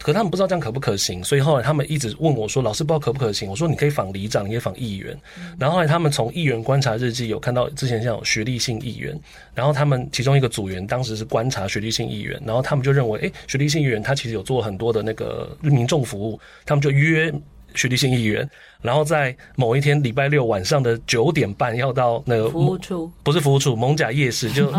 [0.00, 5.16] 可他们不知道这样可不可行，所以后来他们一直问我说：“老师，不知道可不可行？”我说：“你可以访里长，你可以访议员。”
[5.56, 9.16] 然后后来他们从议员观察日记有看到之前像有学历性议员，
[9.54, 17.32] 然后他们其中一个组员当时是观察学历性议员，然后他们就认为，诶，学历性议员他其实有做很多的那个民众服务，他们就约
[17.74, 18.48] 学历性议员，
[18.80, 24.72] 然后在某一天礼拜六晚上的九点半要到那个服务处，不是服务处，蒙甲夜市就。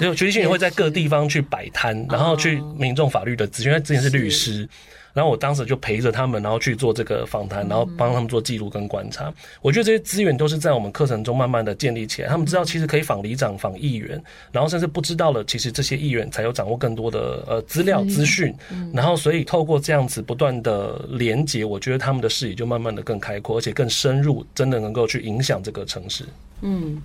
[0.00, 4.66] 就许立新也会在各地方去摆摊，然后去民众法律的咨询，因为之前是律师，
[5.12, 9.32] 然后我当时就陪着他们，然后去做这个访谈，然后帮他们做记录跟观察。
[9.62, 12.28] 我觉得这些资源都是在我们课程中慢慢的建立起来。
[12.28, 18.54] 他们知道其实可以访里长、访议员，然后甚至不知道了，其实这些议员才有掌握更多的呃资料资讯。
[18.92, 26.24] 然后所以透过这样子不断的连接，我觉得他们的视野就慢慢的更开阔，而且更深入，真的能够去影响这个城市。
[26.60, 27.00] 嗯。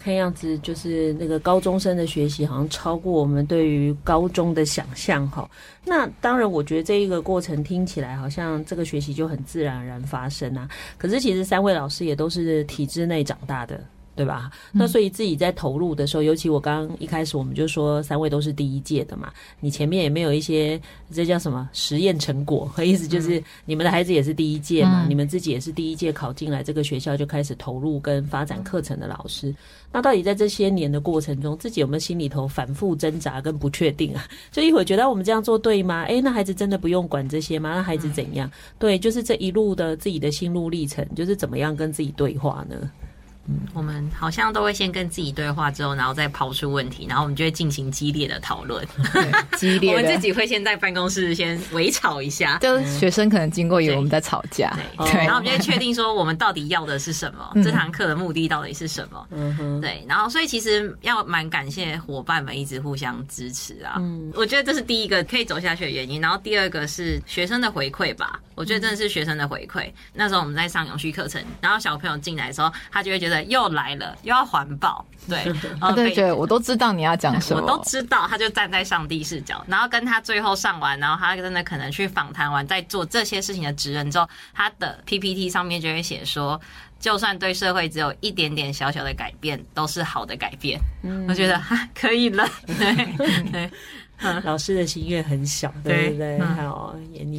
[0.00, 5.50] 看样子就是那个高中生的学习好像超过我们对于高中的想象哈。
[5.84, 10.68] 那当然，我觉得这一个过程听起来好像这个学习就很自然而然发生啊。
[10.96, 13.82] 可是其实三位老师也都是体制内长大的。
[14.18, 14.50] 对吧？
[14.72, 20.80] 那所以自己在投入的时候，尤其我刚刚一开始我们就说三位都是第一届的嘛，你前面也没有一些
[21.12, 29.54] 这叫什么实验成果，和 意思就是你们的孩子也是第一届嘛，你们自己也是第一届考进来这个学校就开始投入跟发展课程的老师。
[29.92, 34.26] 那到底在这些年的过程中，自己有没有心里头反复挣扎跟不确定啊？
[34.52, 36.04] 就一会儿觉得我们这样做对吗？
[36.08, 37.74] 哎，那孩子真的不用管这些吗？
[37.76, 38.50] 那孩子怎样？
[38.78, 42.90] 对，就是这一路的自己的心路历程，就是怎么样跟自己对话呢？
[43.48, 48.86] 嗯，我们好像都会先跟自己对话，之后然后再抛出问题，然后我们就会进行激烈的讨论。
[49.56, 59.26] 激烈， 我们自己会先在办公室先围吵一下，就学生可能经过以为我们在吵架，对，然后我们就会确定说我们到底要的是什么，这堂课的目的到底是什么。
[59.30, 63.94] 嗯哼，对，然后所以其实要蛮感谢伙伴们一直互相支持啊。
[63.96, 66.20] 嗯，我觉得这是第一个可以走下去的原因。
[66.20, 69.90] 然后第二个是学生的回馈吧，我觉得真的是学生的回馈。
[70.12, 73.37] 那时候我们在上永续课程，然后小朋友进来的时候，他就会觉得。
[73.44, 75.44] 又来了，又要环保，对，
[75.80, 86.60] 然 后对，觉得我都知道你要讲什么， 我都知道，他就站在上帝视角，然后跟他最后上完，然后他真的可能去访谈完，在做这些事情的职人之后，他的 PPT 上面就会写说，
[86.98, 90.80] 就算对社会只有一点点小小的改变，都是好的改变。
[91.02, 93.70] 嗯，我觉得哈可以了，对对。
[94.44, 96.38] 老师的心愿很小，对不对？
[96.40, 96.94] 好，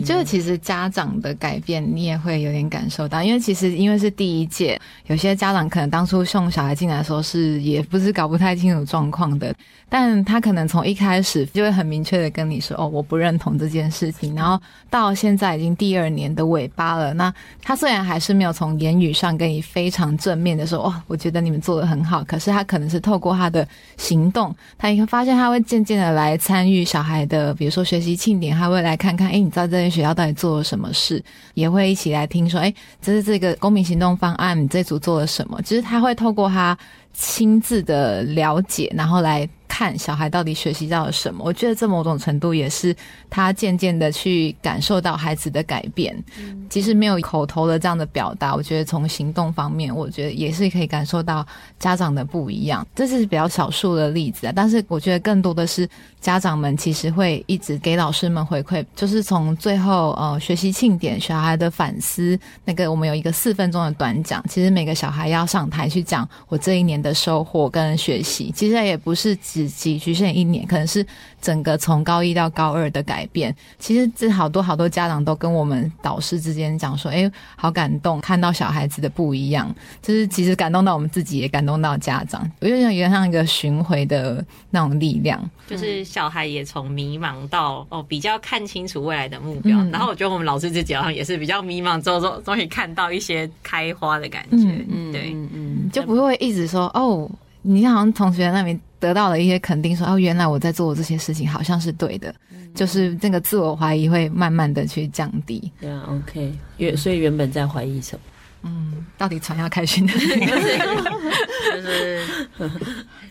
[0.06, 9.54] 就是其实家长的改变，你也会有点感受到，因为其实因为是第一届，有些家长可能当初送小孩进来的时候是也不是搞不太清楚状况的，
[9.90, 14.34] 但他可能从一开始就会很明确的跟你说：“哦，我不认同这件事情。
[14.38, 14.58] ”然后
[14.90, 26.69] 到现在已经第二年的尾巴了，那他虽然还是没有从言语上跟你非常正面的说：“哦，我觉得你们做的很好。”可是他可能是透过他的行动，他也会发现他会渐渐的来参与。
[26.72, 31.24] 与小孩的，比如说学习庆典，他会来看看，哎，你知道这间学校到底做了什么事？
[31.54, 35.62] 也会一起来听说，哎，这是这个公民行动方案，你这组做了什么？
[35.62, 36.78] 其实他会透过他
[37.14, 39.50] 亲自的了解，然后来。
[39.70, 42.94] 看小孩到底学习到了什么，我觉得这某种程度也是
[43.30, 46.14] 他渐渐的去感受到孩子的改变。
[46.38, 51.46] 嗯，即使没有口头的这样的表达，我觉得从行动方面，我觉得也是可以感受到
[51.80, 52.86] 家长的不一样。
[52.94, 55.88] 这是比较少数的例子啊，但是我觉得更多的是
[56.20, 69.59] 家长们其实会一直给老师们回馈，就是从最后呃学习庆典小孩的反思，那个我们有一个四分钟的短讲，其实每个小孩要上台去讲我这一年的收获跟学习，其实也不是只。
[69.68, 71.06] 只局限一年，可能是
[71.42, 73.56] 整个从高一到高二的改变。
[73.80, 82.50] 其实这好多好多家长都跟我们导师之间讲说：“哎，好感动，看到小孩子的不一样。”就是其实感动到我们自己，也感动到家长。
[82.60, 89.78] 我觉得有点像一个巡回的那种力量，就是小孩也从迷茫到哦比较看清楚未来的目标。
[89.80, 94.58] 嗯、然后我觉得我们老师自己好像也是比较迷茫之后，终终于看到一些开花的感觉。
[94.58, 97.30] 嗯嗯，对，嗯嗯，就不会一直说哦。
[97.62, 105.72] 你好像同学那边得到了一些肯定说，说哦，原来我在做这些事情好像是对的，嗯、就是那个自我怀疑会慢慢的去降低。
[105.80, 108.22] 对啊，OK，原所以原本在怀疑什么？
[108.62, 110.12] 嗯，到底传要开心的？
[110.20, 112.22] 就是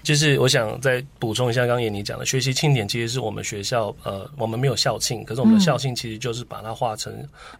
[0.03, 7.13] 就是，我想再补充一下，刚刚也你讲的学习庆典，其实是我们学校呃，我们没有校庆，可是我们的校庆其实就是把它化成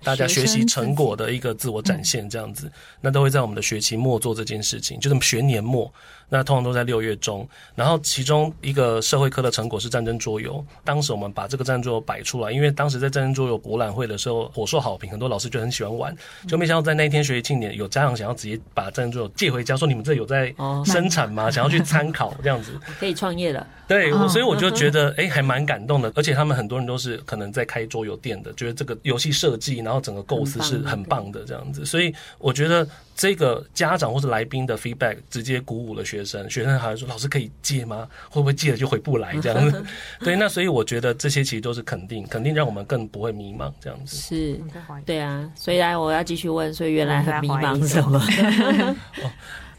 [0.03, 5.93] 大家学习成果的一个自我展现，这样子，那都会在我们的学期末做这件事情，就是学年末。
[6.29, 10.65] 那通常都在六月中，然后其中一个社会科的成果是战争桌游。
[10.85, 16.15] 当时我们把这个战争桌游摆出来，因为当时在战争桌游博览会的时候火受好评，很多老师就很喜欢玩。
[16.47, 21.51] 就没想到在那一天学习庆典，有家长想要直接把战争桌游借回家，说你们这有在生产吗？
[21.51, 23.67] 想要去参考这样子， 可以创业了。
[23.87, 26.13] 对，所以我就觉得哎，还蛮感动的。
[26.15, 31.87] 而且他们很多人都是可能在开桌游店的，觉得这个游戏设计，然后整个构思是很棒的这样子。
[31.87, 32.87] 所以我觉得。
[33.21, 38.07] 这个家长或者来宾的 feedback 直接鼓舞了学生，学生还说：“老师可以借吗？
[38.31, 39.85] 会不会借了就回不来这样子？”
[40.23, 44.17] 对，那所以我觉得这些其实都是肯定，肯定让我们更不会迷茫这样子。
[44.17, 44.61] 是，
[45.05, 45.51] 对啊。
[45.57, 48.23] 所以来我要继续问，所以原来很迷茫什么？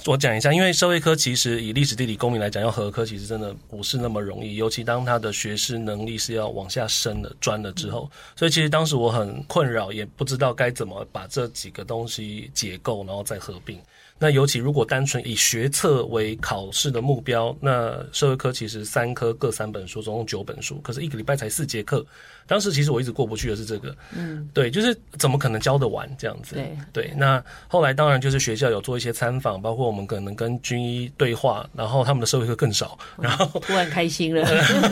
[0.05, 13.77] 我讲一下，因为社会科其实以历史、地理、公民来讲，要合科其实真的不是那么容易，尤其当他的学识能力是要往下深的钻了之后，所以其实当时我很困扰，也不知道该怎么把这几个东西解构，然后再合并。
[14.21, 22.05] 那尤其如果单纯以学测为考试的目标，那社会科其实三科各三本书，总共九本书，可是一个礼拜才四节课。
[22.49, 26.55] 当时其实我一直过不去的是这个，嗯，对，就是怎么可能教得完这样子？
[26.55, 27.13] 对对。
[27.15, 34.41] 那后来当然就是学校有做一些参访，包括我们可能跟军医对话，然后他们的社会课更少，然后突然开心了。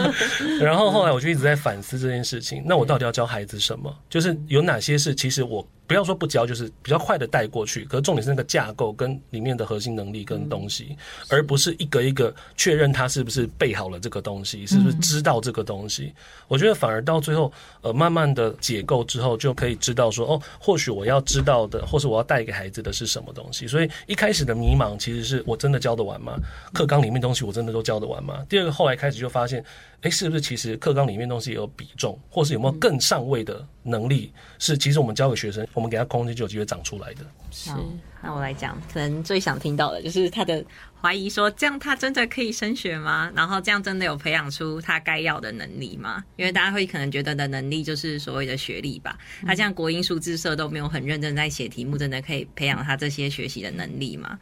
[0.62, 3.92] 然后后来我就一直在反思这件事情，那我到底要教孩子什么？
[4.08, 5.68] 就是有哪些是其实我。
[5.88, 7.86] 不要说不教，就是比较快的带过去。
[7.86, 10.98] 可是重点是那个架构跟里面的核心能力跟东西，嗯、
[11.30, 16.08] 而不是一个一个确认他是不是背好了这个东西，是不是知道这个东西。
[16.08, 16.16] 嗯、
[16.50, 17.47] 我觉得反而到最后，
[17.82, 23.68] 呃，慢慢的解构之后，就可以知道说，哦，或许我要知道的，或是我要带给孩子的是什么东西。
[23.68, 26.34] 所以一开始的迷茫，其实是我真的教得完吗？
[26.74, 28.46] 课纲里面东西我真的都教得完吗？
[28.50, 29.64] 第二个，后来开始就发现。
[30.02, 34.32] 哎，是不是其实课纲里面东西也有比重，或是有没有更上位的能力？
[34.60, 37.26] 是其实我们教给学生，我们给他空间就有机会长出来的。
[37.50, 37.72] 是，
[38.22, 40.64] 那我来讲，可能最想听到的就是他的
[41.08, 43.32] 怀疑，说这样他真的可以升学吗？
[43.34, 46.22] 然后这样真的有培养出他该要的能力吗？
[46.36, 49.18] 因为大家会可能觉得的能力就是所谓的学历吧。
[49.46, 54.38] 他这样国英数字社都没有很认真在写题目，真的可以培养他这些学习的能力吗？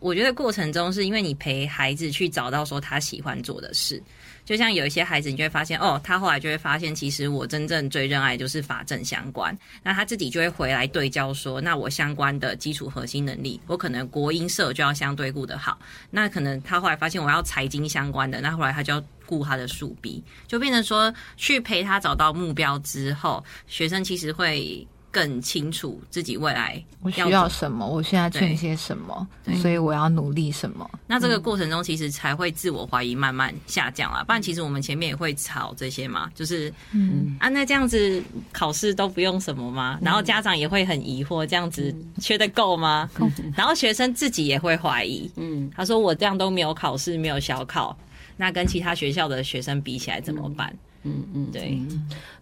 [0.00, 4.02] 我觉得过程中是因为你陪孩子去找到说他喜欢做的事。
[4.42, 9.56] 就像有一些孩子，你就会发现，哦，他后来就会发现，其实我真正最热爱就是法政相关。
[9.80, 15.78] 那他自己就会回来对焦说，那我相关的基础核心能力，我可能国音社就要相对顾得好。
[16.10, 24.84] 那可能他后来发现我要财经相关的，那后来他就要顾他的数 B，就变成说去陪他找到目标之后，学生其实会。
[25.10, 29.26] 更清楚自己未来我需要什么，我现在缺些什么，
[29.60, 30.88] 所以我要努力什么。
[31.06, 34.22] 那这个过程中，其实才会自我怀疑慢慢下降啦。
[34.22, 39.98] 不然，其实我们前面也会吵这些嘛，就是嗯啊，那这样子考试都不用什么吗？
[40.00, 43.10] 然后家长也会很疑惑，这样子缺的够吗？
[43.56, 47.96] 然后学生自己也会怀疑，嗯，他说我这样都没有考试，没有小考，
[48.36, 50.72] 那跟其他学校的学生比起来怎么办？
[51.02, 51.80] 嗯嗯，对。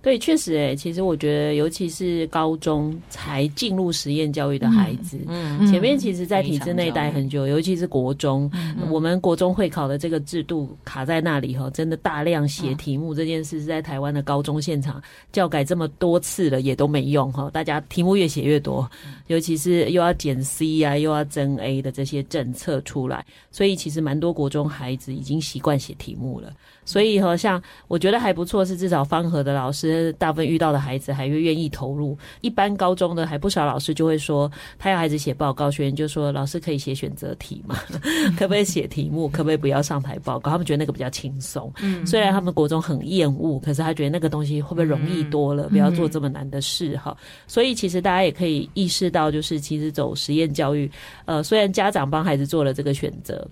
[0.09, 14.99] 对，确实，诶，其实我觉得，尤其是高中才进入实验教育的孩子，嗯，前面其实，在体制内待很久，尤其是国中，嗯，我们国中会考的这个制度卡在那里哈，真的大量写题目这件事是在台湾的高中现场
[15.31, 18.91] 教改这么多次了，也都没用哈，大家题目越写越多，
[19.27, 26.51] 尤其是又要减 C 啊，又要增 A 的这些政策出来，所以其实蛮多国中孩子已经习惯写题目了，
[26.87, 29.98] 所以好像我觉得还不错，是至少方和的老师。
[30.19, 37.77] 大部分遇到的孩子还会愿意投入，一般高中的还不少老师就会说，他要孩子写报告，学员就说老师可以写选择题嘛，
[38.39, 40.51] 可不可以写题目，可不可以不要上台报告？
[40.51, 41.73] 他们觉得那个比较轻松。
[41.81, 47.17] 嗯，虽然他们国中很厌恶，可是他觉得那个东西会不会容易多了，不要做这么难的事哈。
[47.47, 50.91] 所以其实大家也可以意识到，就是其实走实验教育，
[51.25, 53.47] 呃，虽然家长帮孩子做了这个选择。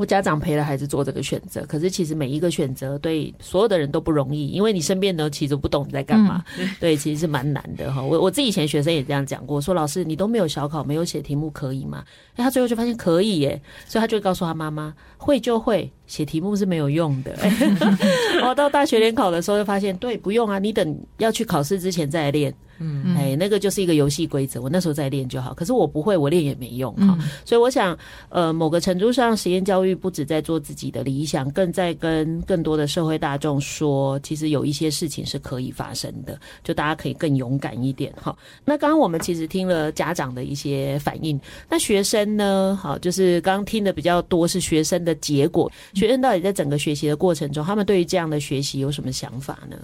[0.00, 8.00] 我家长陪了孩子做这个选择，可是其实每一个选择对所有的人都不容易，因为你身边呢其实不懂你在干嘛，嗯、对，其实是蛮难的哈。
[8.02, 12.02] 我我自己以前学生也这样讲过，说老师你都没有小考，没有写题目可以吗？
[12.36, 17.36] 哎，他最后就发现可以耶，所以他就会告诉他妈妈，会就会，写题目是没有用的。
[18.40, 22.54] 然后到大学联考的时候就发现，对，不用啊，你等要去考试之前再练。
[22.80, 25.52] 嗯，哎，那个就是一个游戏规则，我那时候在练就好。
[25.52, 27.16] 可是我不会，我练也没用哈。
[27.20, 27.96] 嗯、所以我想，
[28.30, 38.34] 呃，某个程度上，实验教育不止在做自己的理想，更在跟更多的社会大众说，其实有一些事情是可以发生的，就大家可以更勇敢一点哈。
[38.64, 42.78] 那刚刚我们其实听了家长的一些反应，那学生呢？
[42.80, 49.76] 好，就是刚刚听的比较多是学生的结果，学生到底在整个学习的过程中，他们对于这样的学习有什么想法呢？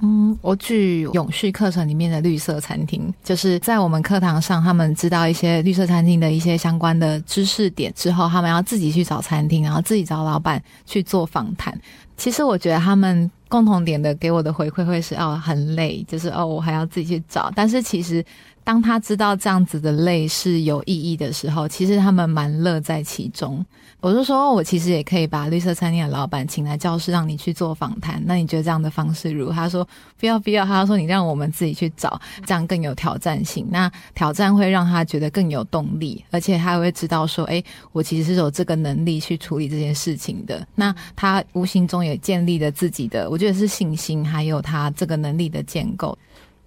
[0.00, 11.76] 嗯，我举永续课程里面的绿色餐厅，就是在我们课堂上，他们知道一些绿色餐厅的一些相关的知识点之后，他们要自己去找餐厅，然后自己找老板去做访谈。
[12.16, 17.50] 其实我觉得他们共同点的给我的回馈会是哦，很累，就是哦，我还要自己去找。
[17.54, 18.24] 但是其实。
[18.68, 23.64] 当他知道这样子的累是有意义的时候，其实他们蛮乐在其中。
[23.98, 28.22] 我就说，我其实也可以把绿色餐厅的老板请来教室，让你去做访谈。
[28.26, 29.54] 那你觉得这样的方式如何？
[29.54, 29.88] 他说
[30.20, 33.66] 不要不要，他说你让我们自己去找，这样更有挑战性。
[33.70, 40.68] 那挑战会让他觉得更有动力，而且他会知道说，诶，我其实是有这个能力去处理这件事情的。
[40.74, 46.16] 那他无形中也建立了自己的，我觉得是信心，还有他这个能力的建构。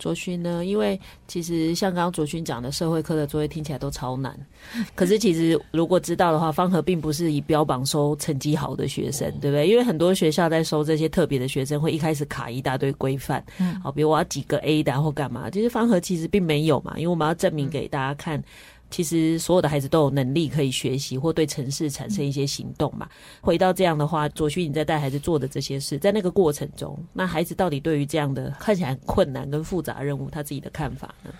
[0.02, 0.66] 卓勋呢？
[0.66, 4.36] 因为其实像刚刚卓勋讲的，社会科的作业听起来都超难。
[4.95, 9.68] 可是其实如果知道的话，方和并不是以标榜收成绩好的学生，对不对？
[9.68, 15.49] 因为很多学校在收这些特别的学生，会一开始卡一大堆规范，嗯，好，比如我要几个 A 的或干嘛。
[15.52, 18.43] 其实方和其实并没有嘛，因为我们要证明给大家看。
[18.92, 23.10] 其实所有的孩子都有能力可以学习或对城市产生一些行动嘛。
[23.42, 31.32] 回到这样的话，卓旭你在带孩子做的这些事，在那个过程中，那孩子到底对于这样的看起来困难跟复杂任务，他自己的看法呢？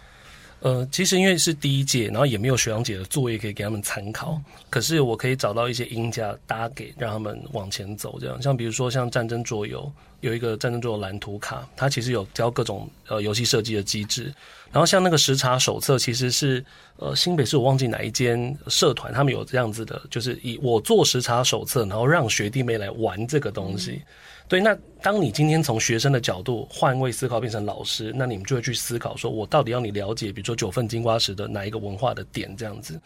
[0.62, 4.40] 呃，其实因为是第一届，然后也没有学长姐的作业可以给他们参考，
[4.70, 8.20] 可是我可以找到一些音架搭给让他们往前走。
[8.20, 14.32] 这样，像比如说像战争桌游，有一个战争桌游蓝图卡，它其实有教各种呃游戏设计的机制。
[14.72, 16.64] 然后像那个时差手册，其实是
[16.98, 23.94] 呃新北市我忘记哪一间社团，他们有这样子的，就是以我做时差手册，然后让学弟妹来玩这个东西。
[23.94, 24.02] 嗯
[24.52, 33.00] 对，那当你今天从学生的角度换位思考，变成老师，那你们就会去思考说，我到底要你了解，比如说九份金瓜石的哪一个文化的点这样子。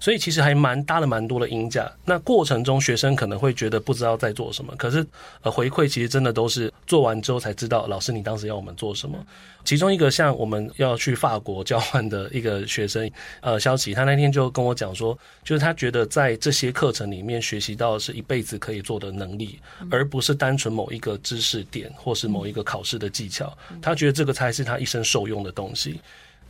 [0.00, 5.06] 所以其实还蛮搭了蛮多的音架，那过程中学生可能会觉得不知道在做什么，可是
[5.42, 9.16] 呃回馈其实真的都是做完之后才知道，老师你当时要我们做什么。
[9.62, 13.08] 其中一个像我们要去法国交换的一个学生，
[13.42, 26.00] 呃，肖琪，他那天就跟我讲说，就是他觉得在这些课程里面学习到的是一辈子可以做的能力，而不是单纯某一个知识点或是某一个考试的技巧，他觉得这个才是他一生受用的东西。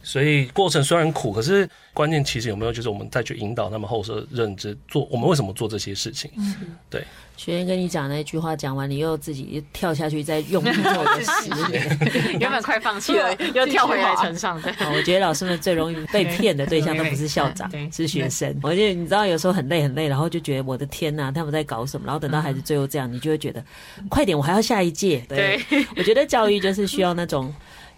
[0.02, 6.30] 所以过程虽然苦，可是关键其实有没有就是我们再去引导他们后设认知，做我们为什么做这些事情？
[6.36, 6.54] 嗯，
[6.88, 7.04] 对。
[7.36, 11.98] 学员跟你讲那句话讲完，你又自己跳下去再用力做个十年，
[12.38, 14.60] 原本快放弃了， 又跳回来船上。
[14.60, 18.54] 对，我觉得老师们最容易被骗的对象都不是校长， 是学生。
[18.62, 22.04] 我觉得你知道有时候很累很累，然后就觉得我的天呐，他们在搞什么？
[22.04, 23.64] 然后等到孩子最后这样，你就会觉得
[24.10, 25.24] 快点，我还要下一届。
[25.26, 25.58] 对，
[25.96, 27.50] 我觉得教育就是需要那种。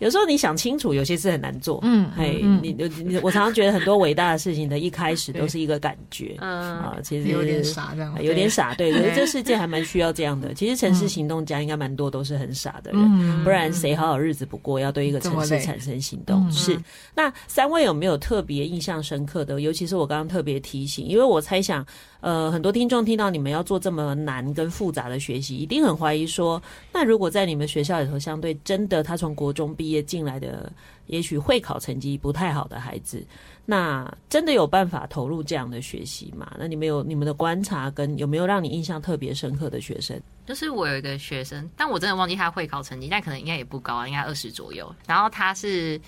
[0.02, 1.78] 有时候你想清楚，有些事很难做。
[1.82, 6.36] 嗯，嘿，你你我常常觉得很多伟大的事情的一开始 都是一个感觉。
[6.40, 8.74] 嗯啊，其实有点傻这样，有点傻。
[8.74, 10.52] 对，可是这世界还蛮需要这样的。
[10.54, 14.80] 其实城市行动家应该蛮多都是很傻的人，不然谁好好日子不过？
[14.80, 16.50] 要对一个城市产生行动。
[16.50, 16.76] 是。
[17.14, 19.60] 那三位有没有特别印象深刻的？
[19.60, 21.86] 尤其是我刚刚特别提醒，因为我猜想。
[22.22, 26.62] 呃，很多听众听到你们要做这么难跟复杂的学习，一定很怀疑说，
[26.92, 30.72] 那如果在你们学校里头，相对真的他从国中毕业进来的，
[31.08, 33.26] 也许会考成绩不太好的孩子，
[33.66, 36.54] 那真的有办法投入这样的学习吗？
[36.56, 40.16] 那你们有你们的观察跟有没有让你印象特别深刻的学生？
[40.46, 44.94] 就是我有一个学生，但我真的忘记他会考成绩，但可能应该也不高啊，应该二十左右。
[45.08, 46.00] 然后他是。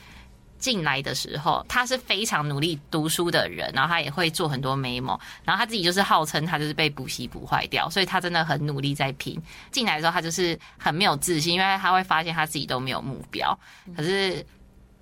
[0.65, 9.39] 进来的时候，他是非常努力读书的人，然后他也会做很多 memo，然后他自己就是号称他就是被补习补坏掉，所以他真的很努力在拼。
[9.71, 13.59] 进来的时候，他就是很没有自信，因为他会发现他自己都没有目标，
[13.95, 14.43] 可是。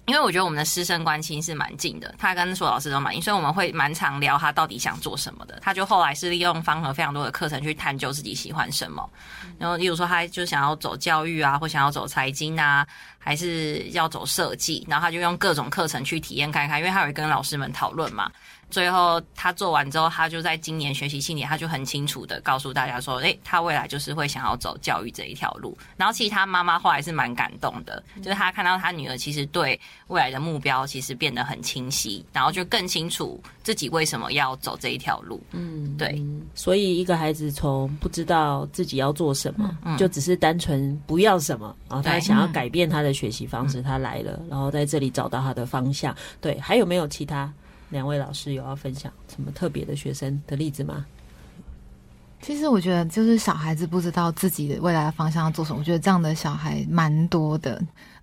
[0.07, 5.59] 因为我觉得我们的师生关系是蛮近的，他跟所有老师都蛮近，所以我们会蛮常聊他到底想做什么的。
[5.63, 9.09] 他就后来是利用方和非常多的课程去探究自己喜欢什么，
[9.59, 12.85] 然后例如说他就想要走教育啊，或想要走财经啊，
[13.19, 18.31] 还是要走设计，然后他就用各种课程去体验看看，因为他有跟老师们讨论嘛。
[18.73, 35.39] 最后他做完之后，他就在今年学习信里，他就很清楚的告诉大家说：“诶，他未来就是会想要走教育这一条路。”然后其实他妈妈后来是蛮感动的，就是他看到他女儿其实对未来的目标其实变得很清晰，然后就更清楚自己为什么要走这一条路。
[35.51, 36.19] 嗯，对。
[36.55, 46.17] 所以一个孩子从不知道自己要做什么，嗯、就只是单纯不要什么，然后他想要改变他的学习方式，他来了，然后在这里找到他的方向。
[46.41, 47.53] 对，还有没有其他？
[47.93, 51.07] 两位老师有要分享什么特别的学生的例子吗？
[52.41, 57.81] 其实我觉得，就是小孩子不知道自己的未来的方向要做什么，我觉得这样的小孩蛮多的。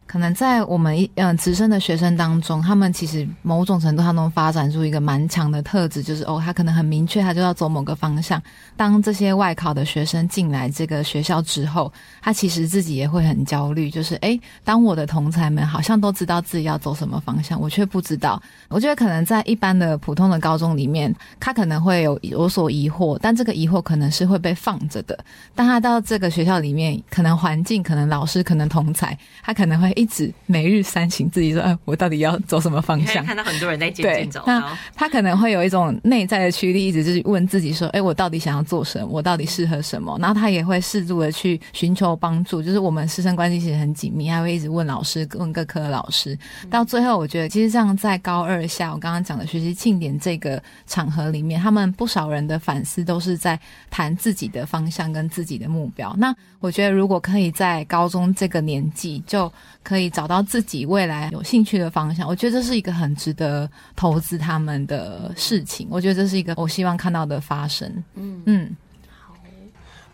[0.10, 8.42] 可能在我们一嗯直升的学生当中，他们其实某种程度他能发展出一个蛮强的特质，就是哦，他可能很明确，他就要走某个方向。
[8.76, 11.94] 当这些外考的学生进来这个学校之后，
[12.24, 18.42] 他其实自己也会很焦虑，就是诶，当我的同才们好像都知道自己要走什么方向，我却不知道。
[18.68, 25.16] 我觉得可能在一般的普通的高中里面，他可能会有有所疑惑，但这个疑惑可能是会被放着的。
[25.54, 29.94] 当他到这个学校里面，可能环境，可能老师，可能同才，他可能会。
[30.00, 33.24] 一直每日三省，自己说，哎，我到底要走什么方向？
[33.28, 34.64] 看到很多人在渐渐走，那
[34.96, 39.08] 他可能会有一种内在的驱力，一直就是问自己说，哎，我到底想要做什么？
[39.12, 40.18] 我到底适合什么？
[40.22, 46.38] 然后他也会适度的去寻求帮助，就是我们师生关系其实很紧密，还会一直问老师，问各科的老师。
[46.70, 56.16] 到最后，我觉得其实像在高二下，我刚刚讲的学习庆典这个场合里面，他们不少人的反思都是在谈自己的方向跟自己的目标。
[56.18, 59.52] 那我觉得，如果可以在高中这个年纪就
[59.90, 62.28] 可以找到自己未来有兴趣的方向。
[62.28, 65.88] 我觉得这是一个很值得投资他们的事情。
[65.90, 67.92] 我觉得这是一个我希望看到的发生。
[68.14, 68.78] 嗯嗯。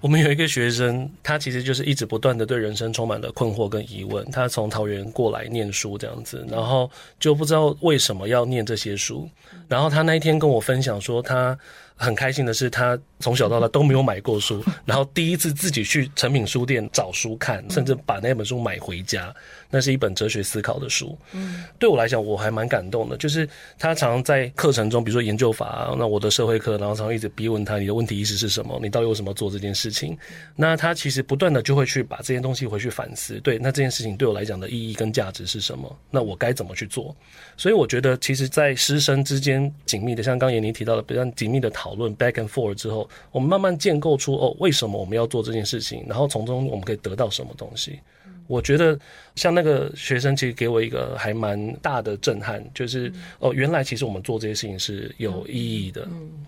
[0.02, 4.24] 我们有一个学生，他其实就是一直不断的对人生充满了困惑跟疑问。
[4.30, 9.28] 他从桃园过来念书这样子，然后就不知道为什么要念这些书。
[9.68, 11.58] 然后他那一天跟我分享说，他
[11.96, 19.34] 很开心的是，他从小到大都没有买过书，然后第一次自己去诚品书店找书看，甚至把那本书买回家。
[19.76, 23.18] 那是一本哲学思考的书，嗯，对我来讲我还蛮感动的。
[23.18, 23.46] 就是
[23.78, 28.80] 他常常在课程中，比如说研究法啊，那我的社会课，然后常常一直逼问他，你的问题意识是什么？
[28.82, 30.18] 你到底为什么做这件事情？
[30.56, 33.38] 那他其实不断的就会去把这些东西回去反思。
[33.42, 35.94] 对，那这件事情对我来讲的意义跟价值是什么？
[36.10, 37.14] 那我该怎么去做？
[37.58, 46.06] 所以我觉得，其实，在师生之间紧密的，像刚刚妍妮提到的，比较紧密的讨论 back and forth 之后，我们慢慢建构出哦，为什么我们要做这件事情？
[46.08, 48.00] 然后从中我们可以得到什么东西？
[48.48, 48.98] 我觉得
[49.36, 56.08] 像那个学生，其实给我一个还蛮大的震撼，就是哦，原来其实我们做这些事情是有意义的。
[56.12, 56.46] 嗯，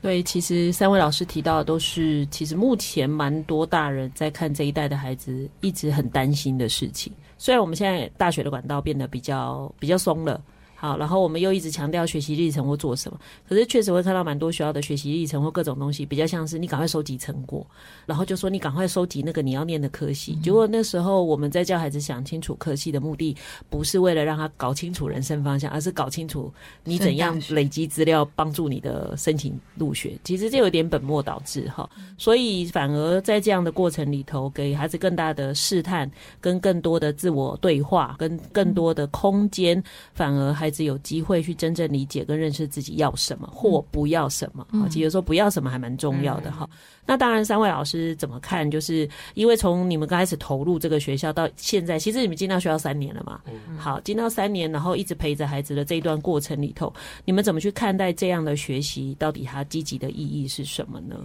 [0.00, 7.12] 对，其实三位老师提到的都是，其实目前蛮多大人在看这一代的孩子一直很担心的事情。
[7.36, 10.40] 虽然我们现在大学的管道变得比较比较松了。
[10.80, 13.18] 好，然后我们又一直强调学习历程或做什么，
[13.48, 17.66] 可是确实会看到蛮多学校的学习历程或各种东西，比较像是你赶快收集成果，
[18.06, 20.36] 然后就说你赶快收集那个你要念的科系。
[20.36, 23.36] 结果那时候我们在教孩子想清楚科系的目的，
[23.68, 26.48] 不是为了让他搞清楚人生方向，而是搞清楚
[26.84, 30.16] 你怎样累积资料帮助你的申请入学。
[30.22, 36.08] 其实这有点本末倒置哈，所以反而在这样的过程里头，给孩子更大的试探，
[36.40, 39.82] 跟更多的自我对话，跟更多的空间，
[40.14, 40.67] 反而还。
[40.68, 46.68] 孩子有机会去真正理解跟认识自己要什么或不要什么，嗯、其实说不要什么还蛮重要的哈。
[46.70, 48.70] 嗯、那当然，三位老师怎么看？
[48.70, 53.40] 就是因为从你们刚开始投入这个学校到现在，其实你们进到学校三年了嘛。
[53.46, 56.92] 嗯、好，进到三年，然后一直陪着孩子的这一段过程里头，
[57.24, 59.16] 你们怎么去看待这样的学习？
[59.18, 61.16] 到底它积极的意义是什么呢？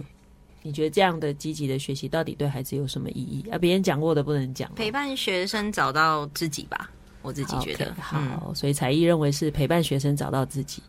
[0.62, 3.44] 你觉得这样的积极的学习到底对孩子有什么意义？
[3.50, 6.90] 啊，别人讲过的不能讲，陪伴学生找到自己吧。
[7.24, 10.82] 我自己觉得 okay, 好，嗯、所以才艺认为是陪伴学生找到自己，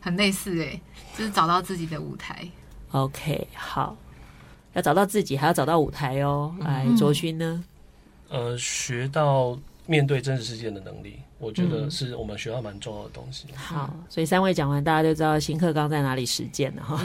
[0.00, 0.80] 很类似诶，
[1.16, 2.46] 就是找到自己的舞台。
[2.90, 3.96] OK，好，
[4.72, 6.52] 要找到自己，还要找到舞台哦。
[6.60, 7.64] 来，卓勋呢？
[8.28, 9.56] 呃，学到
[9.86, 11.16] 面对真实事件的能力。
[11.38, 13.44] 我觉得是我们学校蛮重要的东西。
[13.54, 16.98] 好，所以三位讲完，大家就知道新课纲在哪里实践了哈。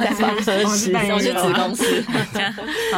[0.00, 1.84] 在方和实验，是子公司，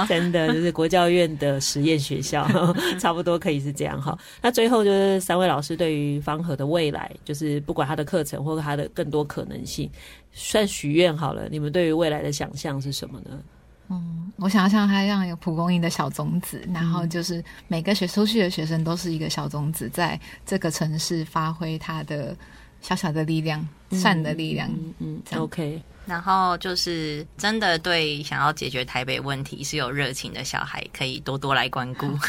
[0.06, 2.46] 真的就是国教院的实验学校，
[3.00, 4.18] 差不多可以是这样哈。
[4.42, 9.90] 那最后就是三位老师对于方和的未来，就是不管他的课程或者他的更多可能性，
[10.30, 11.48] 算许愿好了。
[11.50, 13.38] 你们对于未来的想象是什么呢？
[13.88, 22.34] 嗯，我想要像他一样有蒲公英的小种子，然后就是每个学出去的学生都是一个小种子，在这个城市发挥他的
[22.86, 24.70] 小小的力量，嗯、善的力量。
[24.98, 25.82] 嗯，，OK。
[26.06, 32.06] 然后就是真的对想要解决台北问题是有热情的小孩，可以多多来关顾。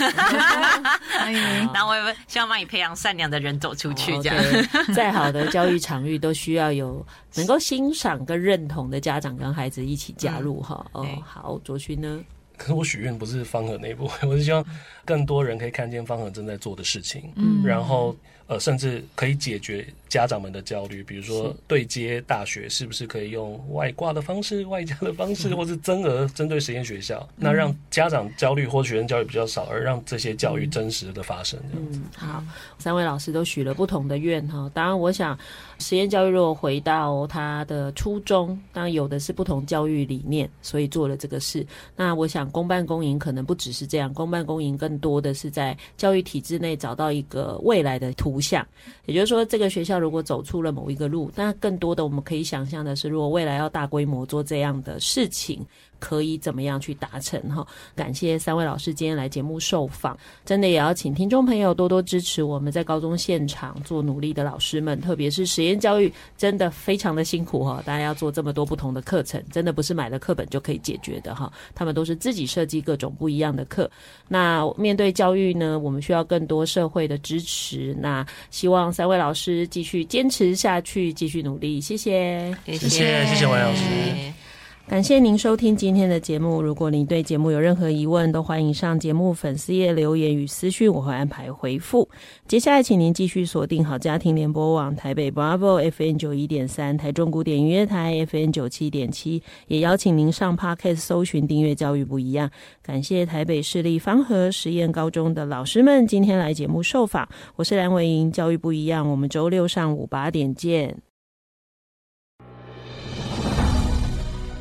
[1.74, 4.96] 然后我也希望帮你培养善良的人走出去，这样。
[4.96, 10.86] 再好的教育场域都需要有能够欣赏跟认同的家长跟孩子一起加入哈。
[10.94, 12.24] 哦，好，卓勋呢？
[12.58, 14.64] 可是我许愿不是方和那一部分， 我是希望
[15.04, 18.16] 更多人可以看见方和正在做的事情，嗯，然后
[18.48, 19.86] 呃，甚至可以解决。
[20.08, 31.60] 家长们的焦虑，比如说对接大学是不是可以用外挂的方式、 外加的方式，或是增额针对实验学校，那让家长焦虑或学生焦虑比较少，而让这些教育真实的发生。
[31.74, 32.42] 嗯，好，
[32.80, 34.72] 三位老师都许了不同的愿哈。
[34.74, 35.38] 当然，我想
[35.80, 41.66] 实验教育如果回到他的初衷，当然有的是不同教育理念，所以做了这个事。
[41.94, 48.66] 那我想公办公营可能不只是这样，公办公营更多的是在教育体制内找到一个未来的图像，
[49.06, 50.00] 也就是说，这个学校。
[50.00, 55.66] 如果走出了某一个路，那更多的我们可以想象的是，如果未来要大规模做这样的事情。
[56.00, 57.66] 可以怎么样去达成哈？
[57.96, 67.82] 感谢三位老师今天来节目受访，真的也要请听众朋友多多支持我们在高中现场做努力的老师们，特别是实验教育，真的非常的辛苦哈！
[67.86, 71.52] 大家要做这么多不同的课程，真的不是买了课本就可以解决的哈。
[71.74, 73.90] 他们都是自己设计各种不一样的课。
[74.28, 77.96] 那面对教育呢，我们需要更多社会的支持。
[78.00, 81.82] 那希望三位老师继续坚持下去，继续努力。
[81.82, 84.45] 谢谢，谢谢，谢谢王老师。
[84.88, 86.62] 感谢您收听今天的节目。
[86.62, 92.08] 如果您对节目有任何疑问，都欢迎上节目粉丝页留言与私讯，我会安排回复。
[92.48, 102.52] 接下来，请您继续锁定好家庭联播网台北 Bravo F N 九一点三、台中古典音乐台 F N 九七点七，也邀请您上 Podcast 搜寻订阅教育不一样。
[102.84, 107.28] 感谢台北市立芳和实验高中的老师们今天来节目受访。
[107.56, 111.05] 我是蓝伟莹，教育不一样，我们周六上午八点见。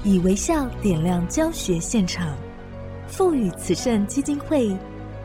[0.04, 2.36] 以微笑点亮教学现场，
[3.08, 4.68] 赋予慈善基金会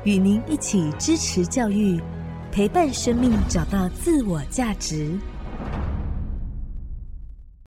[0.05, 1.99] 与您一起支持教育，
[2.49, 5.19] 陪伴生命找到自我价值。